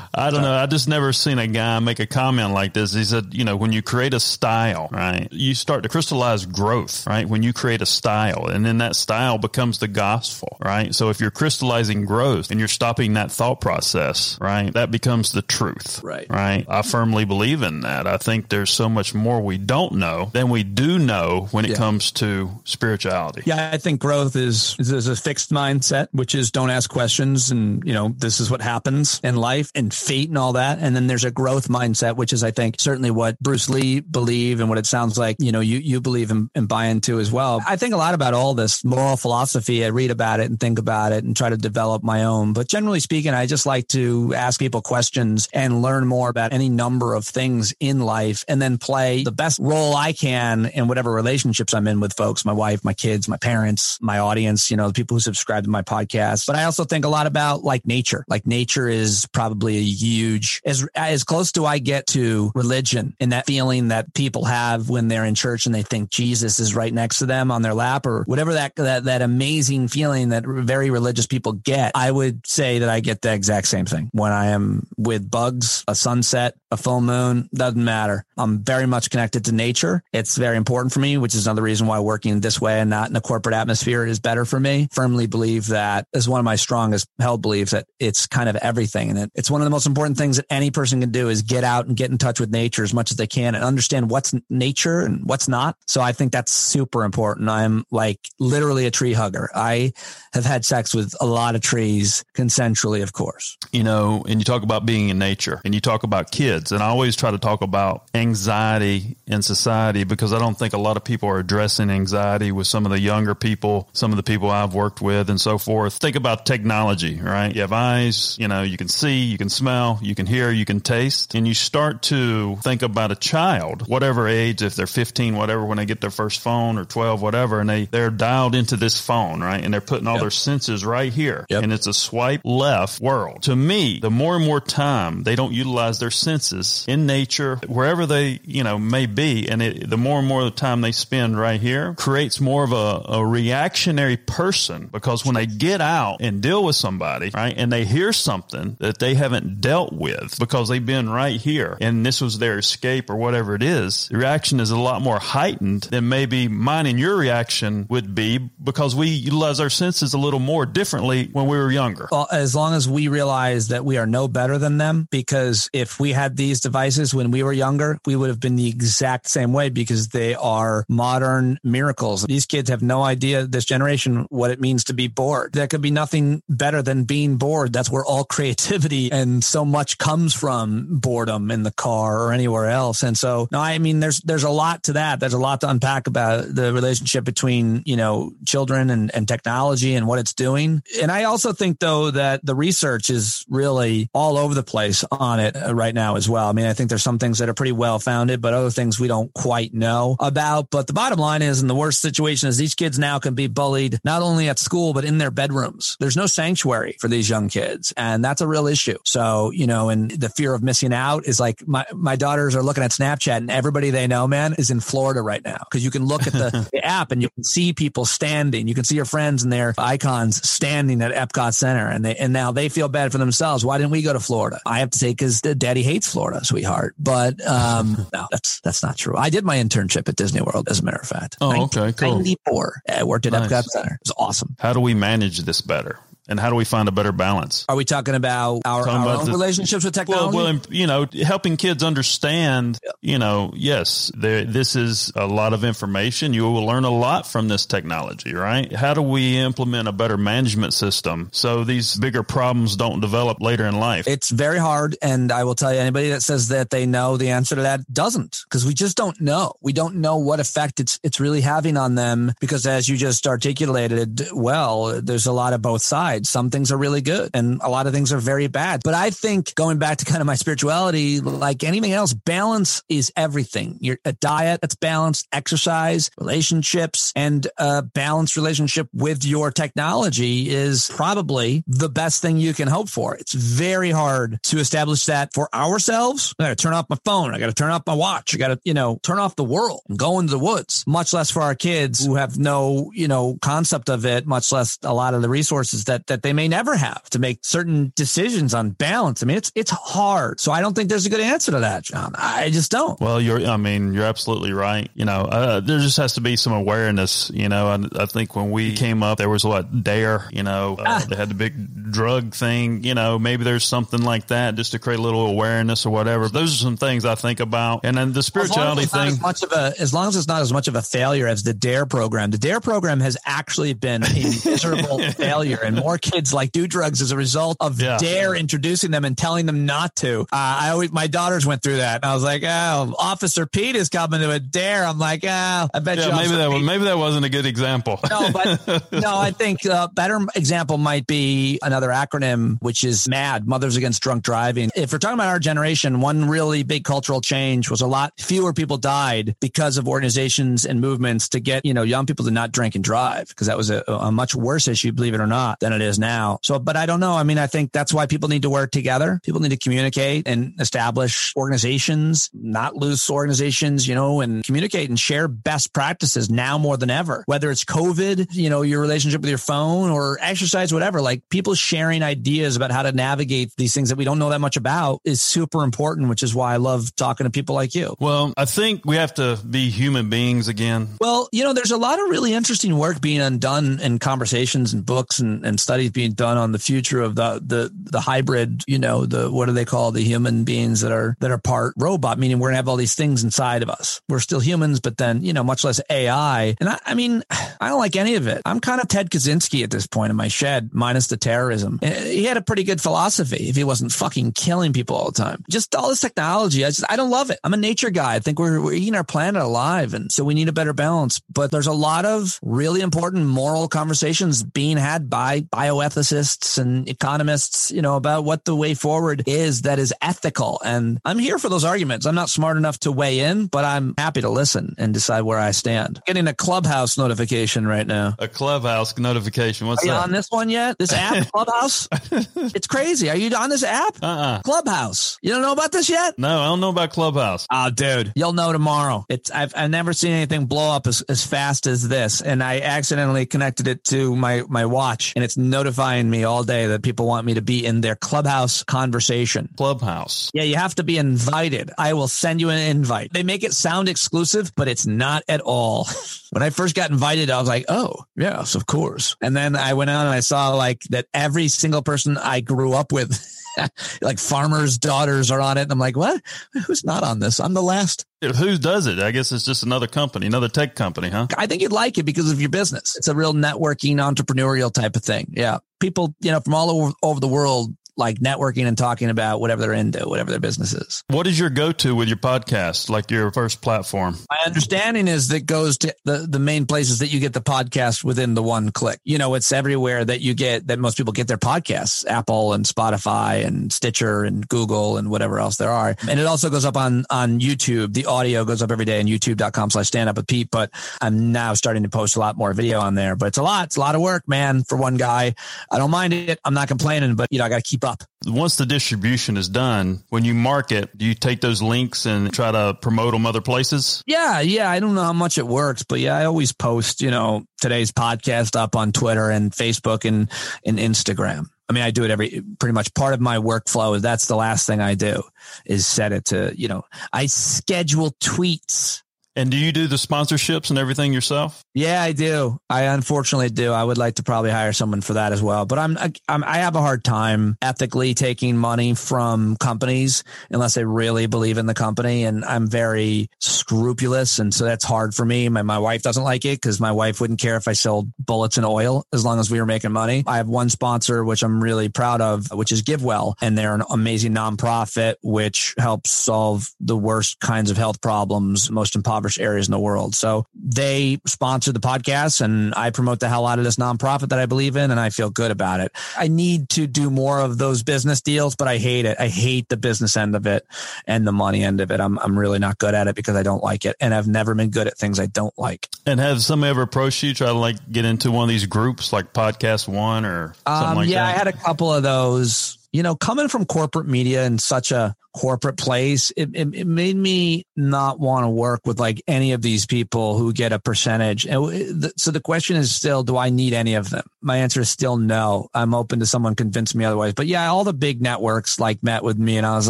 [0.16, 0.56] I don't know.
[0.56, 2.94] I just never seen a guy make a comment like this.
[2.94, 7.06] He said, you know, when you create a style, right, you start to crystallize growth,
[7.06, 7.30] right?
[7.30, 10.95] When you create a style and then that style becomes the gospel, right?
[10.96, 15.42] So if you're crystallizing growth and you're stopping that thought process, right, that becomes the
[15.42, 16.02] truth.
[16.04, 16.28] Right.
[16.30, 16.66] Right.
[16.70, 18.08] I firmly believe in that.
[18.08, 21.72] I think there's so much more we don't know than we do know when it
[21.72, 21.78] yeah.
[21.78, 23.44] comes to spirituality.
[23.46, 23.70] Yeah.
[23.74, 27.94] I think growth is, is a fixed mindset, which is don't ask questions and, you
[27.94, 30.80] know, this is what happens in life and fate and all that.
[30.80, 34.62] And then there's a growth mindset, which is, I think, certainly what Bruce Lee believed
[34.62, 37.32] and what it sounds like, you know, you, you believe and, and buy into as
[37.32, 37.62] well.
[37.68, 39.84] I think a lot about all this moral philosophy.
[39.84, 42.54] I read about it and think about it and try to develop my own.
[42.54, 46.70] But generally speaking, I just like to ask people questions and learn more about any
[46.70, 51.12] number of things in life and then play the best role I can in whatever
[51.12, 54.88] relationships I'm in with folks, my wife, my kids, my parents, my audience, you know,
[54.88, 56.48] the people who subscribe to my podcast.
[56.48, 58.26] But I also think a lot about like nature.
[58.28, 63.32] Like nature is probably a huge, as, as close to I get to religion and
[63.32, 66.94] that feeling that people have when they're in church and they think Jesus is right
[66.94, 70.90] next to them on their lap or whatever that, that, that amazing feeling that very
[70.90, 74.10] religious people get, I would say that I get the exact same thing.
[74.12, 78.26] When I am with bugs, a sunset, a full moon, doesn't matter.
[78.38, 80.04] I'm very much connected to nature.
[80.14, 83.10] It's very important for me, which is another reason why working this way and not
[83.10, 84.88] in a corporate atmosphere is better for me.
[84.92, 89.10] Firmly believe that is one of my strongest held beliefs that it's kind of everything.
[89.10, 91.64] And it's one of the most important things that any person can do is get
[91.64, 94.34] out and get in touch with nature as much as they can and understand what's
[94.50, 95.78] nature and what's not.
[95.88, 97.50] So I think that's super important.
[97.50, 99.50] I'm like literally a tree hugger.
[99.56, 99.94] I
[100.34, 103.58] have had sex with a lot of trees consensually, of course.
[103.72, 106.65] You know, and you talk about being in nature and you talk about kids.
[106.72, 110.78] And I always try to talk about anxiety in society because I don't think a
[110.78, 114.24] lot of people are addressing anxiety with some of the younger people, some of the
[114.24, 115.96] people I've worked with and so forth.
[115.96, 117.54] Think about technology, right?
[117.54, 120.66] You have eyes, you know, you can see, you can smell, you can hear, you
[120.66, 125.36] can taste, and you start to think about a child, whatever age, if they're 15,
[125.36, 128.76] whatever, when they get their first phone or 12, whatever, and they, they're dialed into
[128.78, 129.64] this phone, right?
[129.64, 130.22] And they're putting all yep.
[130.22, 131.46] their senses right here.
[131.50, 131.64] Yep.
[131.64, 133.44] And it's a swipe left world.
[133.44, 136.55] To me, the more and more time they don't utilize their senses
[136.88, 140.46] in nature, wherever they, you know, may be, and it, the more and more of
[140.46, 145.36] the time they spend right here creates more of a, a reactionary person because when
[145.36, 149.62] they get out and deal with somebody, right, and they hear something that they haven't
[149.62, 153.64] dealt with because they've been right here and this was their escape or whatever it
[153.64, 158.16] is, the reaction is a lot more heightened than maybe mine and your reaction would
[158.16, 162.08] be because we utilize our senses a little more differently when we were younger.
[162.12, 166.00] Well, as long as we realize that we are no better than them, because if
[166.00, 169.54] we had these devices when we were younger, we would have been the exact same
[169.54, 172.24] way because they are modern miracles.
[172.24, 175.54] These kids have no idea, this generation, what it means to be bored.
[175.54, 177.74] There could be nothing better than being bored.
[177.74, 182.70] That's where all creativity and so much comes from boredom in the car or anywhere
[182.70, 183.04] else.
[183.04, 185.20] And so, no, I mean, there's, there's a lot to that.
[185.20, 189.96] There's a lot to unpack about the relationship between, you know, children and, and technology
[189.96, 190.84] and what it's doing.
[191.02, 195.40] And I also think though that the research is really all over the place on
[195.40, 196.48] it uh, right now as well.
[196.48, 199.00] I mean, I think there's some things that are pretty well founded, but other things
[199.00, 200.70] we don't quite know about.
[200.70, 203.48] But the bottom line is in the worst situation is these kids now can be
[203.48, 205.98] bullied not only at school, but in their bedrooms.
[206.00, 207.94] There's no sanctuary for these young kids.
[207.98, 208.98] And that's a real issue.
[209.04, 212.64] So, you know, and the fear of missing out is like my, my daughters are
[212.64, 215.66] looking at Snapchat and everybody they know, man, is in Florida right now.
[215.72, 218.68] Cause you can look at the, the app and you can see people standing.
[218.68, 221.90] You can see your friends and their icons standing at Epcot Center.
[221.90, 223.66] And they, and now they feel bad for themselves.
[223.66, 224.60] Why didn't we go to Florida?
[224.66, 226.96] I have to say, cause daddy hates Florida, sweetheart.
[227.00, 229.16] But, um, no, that's, that's not true.
[229.18, 231.38] I did my internship at Disney World, as a matter of fact.
[231.42, 231.94] Oh, okay.
[231.94, 232.16] Cool.
[232.16, 232.82] 94.
[232.90, 233.52] I worked at nice.
[233.52, 233.94] Epcot Center.
[233.96, 234.56] It was awesome.
[234.60, 236.00] How do we manage this better?
[236.28, 237.66] And how do we find a better balance?
[237.70, 240.36] Are we talking about our, talking our about own the, relationships with technology?
[240.36, 245.64] Well, well, you know, helping kids understand, you know, yes, this is a lot of
[245.64, 246.34] information.
[246.34, 248.72] You will learn a lot from this technology, right?
[248.72, 253.66] How do we implement a better management system so these bigger problems don't develop later
[253.66, 254.08] in life?
[254.08, 254.98] It's very hard.
[255.02, 257.92] And I will tell you, anybody that says that they know the answer to that
[257.92, 259.54] doesn't because we just don't know.
[259.62, 263.28] We don't know what effect it's, it's really having on them because as you just
[263.28, 266.26] articulated well, there's a lot of both sides side.
[266.26, 268.82] Some things are really good and a lot of things are very bad.
[268.84, 273.12] But I think going back to kind of my spirituality, like anything else, balance is
[273.16, 273.78] everything.
[273.82, 280.90] Your a diet that's balanced, exercise, relationships, and a balanced relationship with your technology is
[280.94, 283.16] probably the best thing you can hope for.
[283.16, 286.34] It's very hard to establish that for ourselves.
[286.40, 287.34] I got to turn off my phone.
[287.34, 288.36] I got to turn off my watch.
[288.36, 291.14] I got to, you know, turn off the world and go into the woods, much
[291.14, 294.94] less for our kids who have no, you know, concept of it, much less a
[294.94, 298.72] lot of the resources that that they may never have to make certain decisions on
[298.72, 299.24] balance.
[299.24, 300.40] I mean, it's it's hard.
[300.40, 302.14] So I don't think there's a good answer to that, John.
[302.18, 303.00] I just don't.
[303.00, 304.90] Well, you're I mean, you're absolutely right.
[304.94, 307.32] You know, uh, there just has to be some awareness.
[307.34, 310.28] You know, I, I think when we came up, there was what dare.
[310.32, 311.06] You know, uh, ah.
[311.10, 312.84] they had the big drug thing.
[312.84, 316.28] You know, maybe there's something like that just to create a little awareness or whatever.
[316.30, 317.82] Those are some things I think about.
[317.84, 319.08] And then the spirituality thing.
[319.08, 321.44] As much of a as long as it's not as much of a failure as
[321.44, 322.32] the Dare program.
[322.32, 326.68] The Dare program has actually been a miserable failure and more more kids like do
[326.68, 327.98] drugs as a result of yeah.
[327.98, 330.22] Dare introducing them and telling them not to.
[330.22, 333.76] Uh, I always, my daughters went through that, and I was like, "Oh, Officer Pete
[333.76, 336.64] is coming to a Dare." I'm like, "Oh, I bet yeah, you." Maybe that Pete.
[336.64, 338.00] maybe that wasn't a good example.
[338.10, 343.48] no, but no, I think a better example might be another acronym, which is MAD,
[343.48, 344.70] Mothers Against Drunk Driving.
[344.76, 348.54] If we're talking about our generation, one really big cultural change was a lot fewer
[348.54, 352.52] people died because of organizations and movements to get you know young people to not
[352.52, 355.60] drink and drive because that was a, a much worse issue, believe it or not,
[355.60, 356.40] than it is now.
[356.44, 357.14] So, but I don't know.
[357.14, 359.20] I mean, I think that's why people need to work together.
[359.24, 365.00] People need to communicate and establish organizations, not loose organizations, you know, and communicate and
[365.00, 367.24] share best practices now more than ever.
[367.28, 371.56] Whether it's COVID, you know, your relationship with your phone or exercise, whatever, like people
[371.56, 375.02] sharing ideas about how to navigate these things that we don't know that much about
[375.06, 377.96] is super important, which is why I love talking to people like you.
[378.00, 380.90] Well, I think we have to be human beings again.
[381.00, 384.86] Well, you know, there's a lot of really interesting work being undone in conversations and
[384.86, 388.80] books and, and studies being done on the future of the, the, the hybrid, you
[388.80, 392.18] know, the, what do they call the human beings that are, that are part robot,
[392.18, 394.00] meaning we're to have all these things inside of us.
[394.08, 396.56] We're still humans, but then, you know, much less AI.
[396.62, 397.24] And I, I mean,
[397.60, 398.42] I don't like any of it.
[398.46, 401.80] I'm kind of Ted Kaczynski at this point in my shed, minus the terrorism.
[401.82, 405.22] Eh, he had a pretty good philosophy if he wasn't fucking killing people all the
[405.22, 405.44] time.
[405.50, 406.64] Just all this technology.
[406.64, 407.40] I just, I don't love it.
[407.44, 408.16] I'm a nature guy.
[408.16, 409.94] I think we're, we're eating our planet alive.
[409.94, 411.22] And so we need a better balance.
[411.30, 416.88] But there's a lot of really important moral conversations being had by by bioethicists and
[416.88, 420.62] economists, you know, about what the way forward is that is ethical.
[420.64, 422.06] And I'm here for those arguments.
[422.06, 425.40] I'm not smart enough to weigh in, but I'm happy to listen and decide where
[425.40, 426.02] I stand.
[426.06, 428.14] Getting a clubhouse notification right now.
[428.20, 429.68] A clubhouse notification.
[429.68, 429.90] What's that?
[429.90, 430.04] Are you that?
[430.04, 430.78] on this one yet?
[430.78, 431.88] This app, Clubhouse?
[432.36, 433.10] it's crazy.
[433.10, 433.96] Are you on this app?
[434.02, 434.42] Uh-uh.
[434.44, 435.18] Clubhouse.
[435.22, 436.18] You don't know about this yet?
[436.20, 437.48] No, I don't know about Clubhouse.
[437.52, 439.06] Oh, dude, you'll know tomorrow.
[439.10, 442.62] It's I've I've never seen anything blow up as, as fast as this, and I
[442.62, 447.08] accidentally connected it to my my watch, and it's notifying me all day that people
[447.08, 449.50] want me to be in their clubhouse conversation.
[449.58, 450.32] Clubhouse.
[450.34, 451.72] Yeah, you have to be invited.
[451.78, 453.14] I will send you an invite.
[453.14, 455.88] They make it sound exclusive, but it's not at all.
[456.32, 459.16] when I first got invited, I was like, oh, yes, of course.
[459.22, 462.74] And then I went on and I saw like that every single person I grew
[462.74, 463.12] up with,
[464.02, 465.64] like farmers' daughters are on it.
[465.64, 466.22] And I'm like, what?
[466.68, 467.40] Who's not on this?
[467.40, 468.06] I'm the last.
[468.22, 469.00] Who does it?
[469.00, 471.28] I guess it's just another company, another tech company, huh?
[471.38, 472.96] I think you'd like it because of your business.
[472.96, 475.34] It's a real networking, entrepreneurial type of thing.
[475.36, 475.60] Yeah.
[475.80, 479.62] People, you know, from all over, over the world like networking and talking about whatever
[479.62, 481.04] they're into, whatever their business is.
[481.08, 484.18] What is your go to with your podcast, like your first platform?
[484.30, 488.04] My understanding is that goes to the, the main places that you get the podcast
[488.04, 489.00] within the one click.
[489.04, 492.66] You know, it's everywhere that you get that most people get their podcasts, Apple and
[492.66, 495.96] Spotify and Stitcher and Google and whatever else there are.
[496.10, 497.94] And it also goes up on, on YouTube.
[497.94, 500.72] The audio goes up every day on youtube.com slash stand up with Pete, but
[501.02, 503.68] I'm now starting to post a lot more video on there, but it's a lot.
[503.68, 505.36] It's a lot of work, man, for one guy.
[505.72, 506.40] I don't mind it.
[506.44, 508.04] I'm not complaining, but you know, I got to keep up.
[508.26, 512.52] Once the distribution is done, when you market, do you take those links and try
[512.52, 514.02] to promote them other places?
[514.06, 514.70] Yeah, yeah.
[514.70, 517.92] I don't know how much it works, but yeah, I always post, you know, today's
[517.92, 520.30] podcast up on Twitter and Facebook and,
[520.66, 521.46] and Instagram.
[521.68, 524.00] I mean, I do it every pretty much part of my workflow.
[524.00, 525.24] That's the last thing I do
[525.66, 529.02] is set it to, you know, I schedule tweets
[529.36, 531.64] and do you do the sponsorships and everything yourself?
[531.74, 532.58] Yeah, I do.
[532.70, 533.72] I unfortunately do.
[533.74, 536.58] I would like to probably hire someone for that as well, but I'm, I'm I
[536.58, 541.74] have a hard time ethically taking money from companies unless I really believe in the
[541.74, 545.50] company, and I'm very scrupulous, and so that's hard for me.
[545.50, 548.58] My my wife doesn't like it because my wife wouldn't care if I sold bullets
[548.58, 550.24] and oil as long as we were making money.
[550.26, 553.84] I have one sponsor which I'm really proud of, which is GiveWell, and they're an
[553.90, 559.68] amazing nonprofit which helps solve the worst kinds of health problems, most impoverished impoverished areas
[559.68, 560.16] in the world.
[560.16, 564.40] So they sponsor the podcast and I promote the hell out of this nonprofit that
[564.40, 565.92] I believe in and I feel good about it.
[566.18, 569.18] I need to do more of those business deals, but I hate it.
[569.20, 570.66] I hate the business end of it
[571.08, 572.00] and the money end of it.
[572.00, 573.96] I'm, I'm really not good at it because I don't like it.
[574.00, 575.90] And I've never been good at things I don't like.
[576.06, 579.12] And have somebody ever approached you try to like get into one of these groups
[579.12, 581.30] like Podcast One or something um, like yeah, that?
[581.30, 582.78] Yeah, I had a couple of those.
[582.96, 587.18] You know, coming from corporate media in such a corporate place, it, it, it made
[587.18, 591.46] me not want to work with like any of these people who get a percentage.
[591.46, 594.26] And so the question is still, do I need any of them?
[594.42, 595.68] My answer is still no.
[595.74, 597.34] I'm open to someone convince me otherwise.
[597.34, 599.90] But yeah, all the big networks like met with me and I was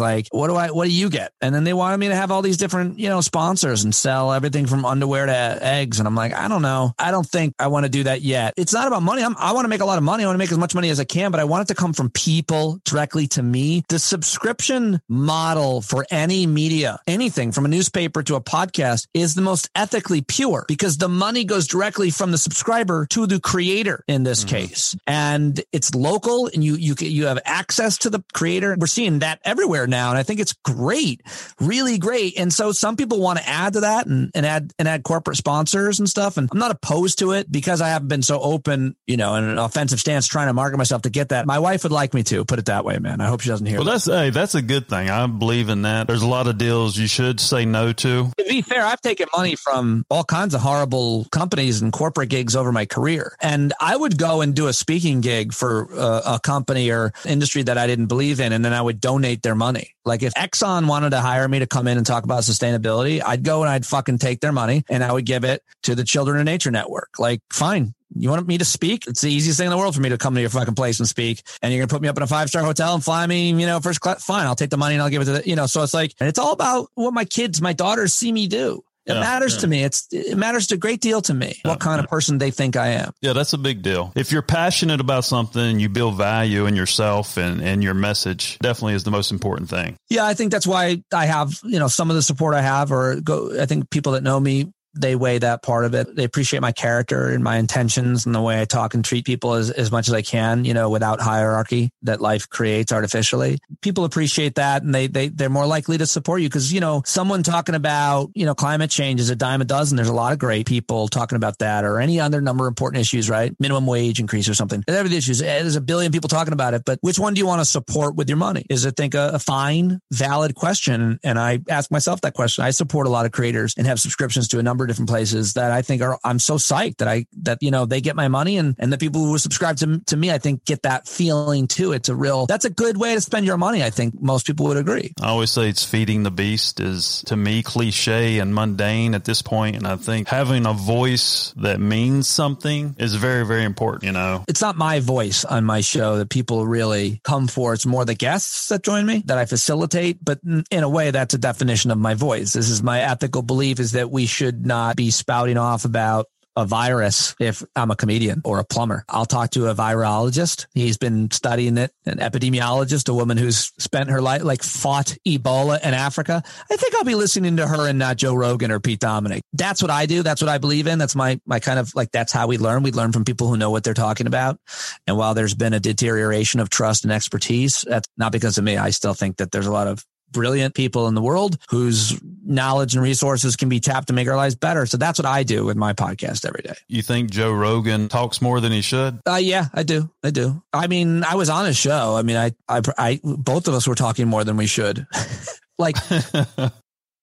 [0.00, 1.30] like, what do I, what do you get?
[1.40, 4.32] And then they wanted me to have all these different, you know, sponsors and sell
[4.32, 6.00] everything from underwear to eggs.
[6.00, 6.92] And I'm like, I don't know.
[6.98, 8.54] I don't think I want to do that yet.
[8.56, 9.22] It's not about money.
[9.22, 10.24] I'm, I want to make a lot of money.
[10.24, 11.76] I want to make as much money as I can, but I want it to
[11.76, 13.84] come from people directly to me.
[13.90, 19.42] The subscription model for any media, anything from a newspaper to a podcast is the
[19.42, 24.22] most ethically pure because the money goes directly from the subscriber to the creator in
[24.22, 24.56] this mm-hmm.
[24.56, 24.96] case.
[25.06, 28.74] And it's local and you, you, you have access to the creator.
[28.80, 30.08] We're seeing that everywhere now.
[30.08, 31.20] And I think it's great,
[31.60, 32.38] really great.
[32.38, 35.36] And so some people want to add to that and, and add, and add corporate
[35.36, 36.38] sponsors and stuff.
[36.38, 39.44] And I'm not opposed to it because I haven't been so open, you know, in
[39.44, 41.44] an offensive stance trying to market myself to get that.
[41.44, 43.20] My wife would like me to put it that way, man.
[43.20, 43.92] I hope she doesn't hear well, that.
[43.92, 45.10] that's, hey, that's a good thing.
[45.10, 46.06] I believe in that.
[46.06, 48.30] There's a lot of deals you should say no to.
[48.38, 52.54] To be fair, I've taken money from all kinds of horrible companies and corporate gigs
[52.56, 53.36] over my career.
[53.40, 57.62] And I would go and do a speaking gig for a, a company or industry
[57.64, 59.94] that I didn't believe in, and then I would donate their money.
[60.04, 63.42] Like if Exxon wanted to hire me to come in and talk about sustainability, I'd
[63.42, 66.38] go and I'd fucking take their money and I would give it to the Children
[66.38, 67.18] of Nature Network.
[67.18, 69.06] Like, fine, You want me to speak?
[69.06, 71.00] It's the easiest thing in the world for me to come to your fucking place
[71.00, 71.42] and speak.
[71.62, 73.50] And you're going to put me up in a five star hotel and fly me,
[73.50, 74.24] you know, first class.
[74.24, 74.46] Fine.
[74.46, 76.14] I'll take the money and I'll give it to the, you know, so it's like,
[76.20, 78.82] and it's all about what my kids, my daughters see me do.
[79.06, 79.60] It Yeah, matters yeah.
[79.60, 79.84] to me.
[79.84, 82.88] It's, it matters a great deal to me what kind of person they think I
[82.88, 83.12] am.
[83.20, 84.12] Yeah, that's a big deal.
[84.16, 88.94] If you're passionate about something, you build value in yourself and, and your message definitely
[88.94, 89.96] is the most important thing.
[90.10, 92.90] Yeah, I think that's why I have, you know, some of the support I have,
[92.90, 96.14] or go, I think people that know me, they weigh that part of it.
[96.14, 99.54] They appreciate my character and my intentions and the way I talk and treat people
[99.54, 103.58] as, as much as I can, you know, without hierarchy that life creates artificially.
[103.82, 107.02] People appreciate that and they, they, they're more likely to support you because, you know,
[107.04, 109.96] someone talking about, you know, climate change is a dime a dozen.
[109.96, 113.00] There's a lot of great people talking about that or any other number of important
[113.00, 113.54] issues, right?
[113.58, 114.82] Minimum wage increase or something.
[114.86, 115.42] There's every issues.
[115.42, 117.64] Eh, There's a billion people talking about it, but which one do you want to
[117.64, 118.64] support with your money?
[118.70, 121.18] Is it think a, a fine, valid question?
[121.22, 122.64] And I ask myself that question.
[122.64, 125.54] I support a lot of creators and have subscriptions to a number of different places
[125.54, 128.28] that I think are, I'm so psyched that I, that, you know, they get my
[128.28, 131.66] money and, and the people who subscribe to, to me, I think get that feeling
[131.66, 131.92] too.
[131.92, 133.82] It's a real, that's a good way to spend your money.
[133.82, 135.12] I think most people would agree.
[135.20, 139.42] I always say it's feeding the beast is to me cliche and mundane at this
[139.42, 144.12] point, And I think having a voice that means something is very, very important, you
[144.12, 144.44] know.
[144.48, 147.74] it's not my voice on my show that people really come for.
[147.74, 150.24] It's more the guests that join me that I facilitate.
[150.24, 152.52] But in in a way, that's a definition of my voice.
[152.52, 156.64] This is my ethical belief is that we should not be spouting off about a
[156.64, 159.04] virus if I'm a comedian or a plumber.
[159.08, 160.66] I'll talk to a virologist.
[160.74, 165.82] He's been studying it, an epidemiologist, a woman who's spent her life like fought Ebola
[165.82, 166.42] in Africa.
[166.70, 169.42] I think I'll be listening to her and not Joe Rogan or Pete Dominick.
[169.52, 170.22] That's what I do.
[170.22, 170.98] That's what I believe in.
[170.98, 172.82] That's my, my kind of like, that's how we learn.
[172.82, 174.58] We learn from people who know what they're talking about.
[175.06, 178.78] And while there's been a deterioration of trust and expertise, that's not because of me.
[178.78, 180.02] I still think that there's a lot of
[180.36, 184.36] brilliant people in the world whose knowledge and resources can be tapped to make our
[184.36, 184.84] lives better.
[184.84, 186.74] So that's what I do with my podcast every day.
[186.88, 189.18] You think Joe Rogan talks more than he should?
[189.26, 190.10] Uh, yeah, I do.
[190.22, 190.62] I do.
[190.74, 192.16] I mean, I was on his show.
[192.16, 195.06] I mean, I, I, I both of us were talking more than we should.
[195.78, 196.72] like that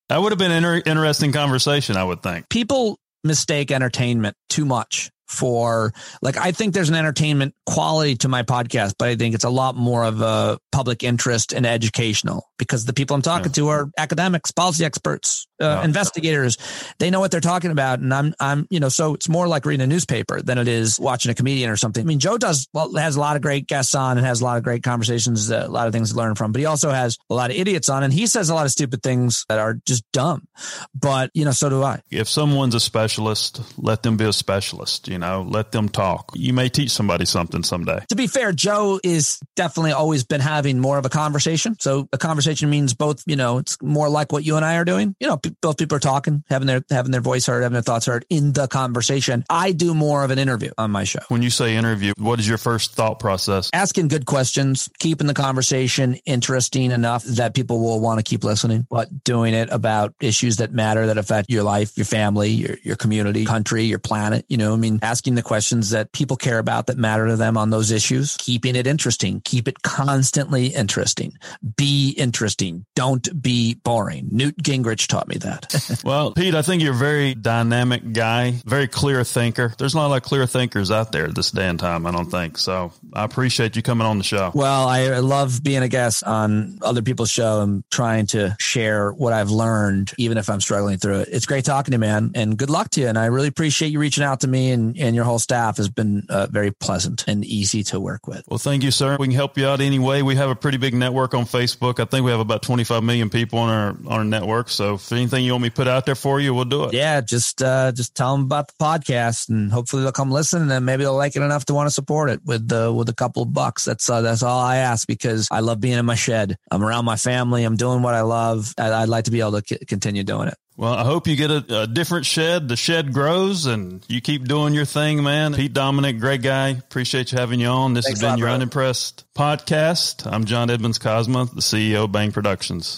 [0.09, 2.49] would have been an inter- interesting conversation, I would think.
[2.49, 8.43] people mistake entertainment too much for like I think there's an entertainment quality to my
[8.43, 12.85] podcast, but I think it's a lot more of a public interest and educational because
[12.85, 16.57] the people I'm talking to are academics, policy experts, uh, investigators.
[16.99, 19.65] They know what they're talking about, and I'm I'm you know so it's more like
[19.65, 22.03] reading a newspaper than it is watching a comedian or something.
[22.03, 24.43] I mean, Joe does well has a lot of great guests on and has a
[24.43, 26.91] lot of great conversations, uh, a lot of things to learn from, but he also
[26.91, 29.59] has a lot of idiots on, and he says a lot of stupid things that
[29.59, 30.47] are just dumb.
[30.93, 32.01] But you know, so do I.
[32.11, 36.31] If someone's a specialist, let them be a specialist, you know, let them talk.
[36.35, 38.03] You may teach somebody something someday.
[38.09, 41.75] to be fair, Joe is definitely always been having more of a conversation.
[41.79, 44.85] So a conversation means both, you know, it's more like what you and I are
[44.85, 45.15] doing.
[45.19, 48.05] You know, both people are talking, having their, having their voice heard, having their thoughts
[48.05, 49.43] heard in the conversation.
[49.49, 51.19] I do more of an interview on my show.
[51.29, 53.69] When you say interview, what is your first thought process?
[53.73, 58.87] Asking good questions, keeping the conversation interesting enough that people will want to keep listening,
[58.89, 62.95] but doing it about issues that matter, that affect your life, your family, your, your
[62.95, 64.45] community, country, your planet.
[64.49, 67.57] You know, I mean, asking the questions that people care about that matter to them
[67.57, 71.37] on those issues, keeping it interesting, keep it constantly interesting,
[71.75, 72.85] be interesting.
[72.95, 74.27] Don't be boring.
[74.31, 75.73] Newt Gingrich taught me that.
[76.03, 79.73] Well, Pete, I think you're a very dynamic guy, very clear thinker.
[79.77, 82.29] There's not a lot of clear thinkers out there this day and time, I don't
[82.29, 82.57] think.
[82.57, 84.51] So I appreciate you coming on the show.
[84.53, 89.33] Well, I love being a guest on other people's show and trying to share what
[89.33, 91.29] I've learned, even if I'm struggling through it.
[91.31, 93.07] It's great talking to you, man, and good luck to you.
[93.07, 95.89] And I really appreciate you reaching out to me and, and your whole staff has
[95.89, 98.43] been uh, very pleasant and easy to work with.
[98.47, 99.15] Well, thank you, sir.
[99.19, 100.21] We can help you out anyway.
[100.21, 101.99] We have a pretty big network on Facebook.
[101.99, 104.69] I think we have about 25 million people on our on our network.
[104.69, 106.93] So if anything you want me to put out there for you, we'll do it.
[106.93, 110.71] Yeah, just uh, just tell them about the podcast, and hopefully they'll come listen, and
[110.71, 113.13] then maybe they'll like it enough to want to support it with uh, with a
[113.13, 113.85] couple of bucks.
[113.85, 116.57] That's uh, that's all I ask because I love being in my shed.
[116.69, 117.63] I'm around my family.
[117.63, 118.73] I'm doing what I love.
[118.77, 120.55] I, I'd like to be able to c- continue doing it.
[120.75, 122.67] Well, I hope you get a, a different shed.
[122.67, 125.53] The shed grows and you keep doing your thing, man.
[125.53, 126.69] Pete Dominick, great guy.
[126.69, 127.93] Appreciate you having you on.
[127.93, 128.55] This Thanks has been lot, your brother.
[128.55, 130.25] Unimpressed podcast.
[130.31, 132.97] I'm John Edmonds Cosma, the CEO of Bang Productions.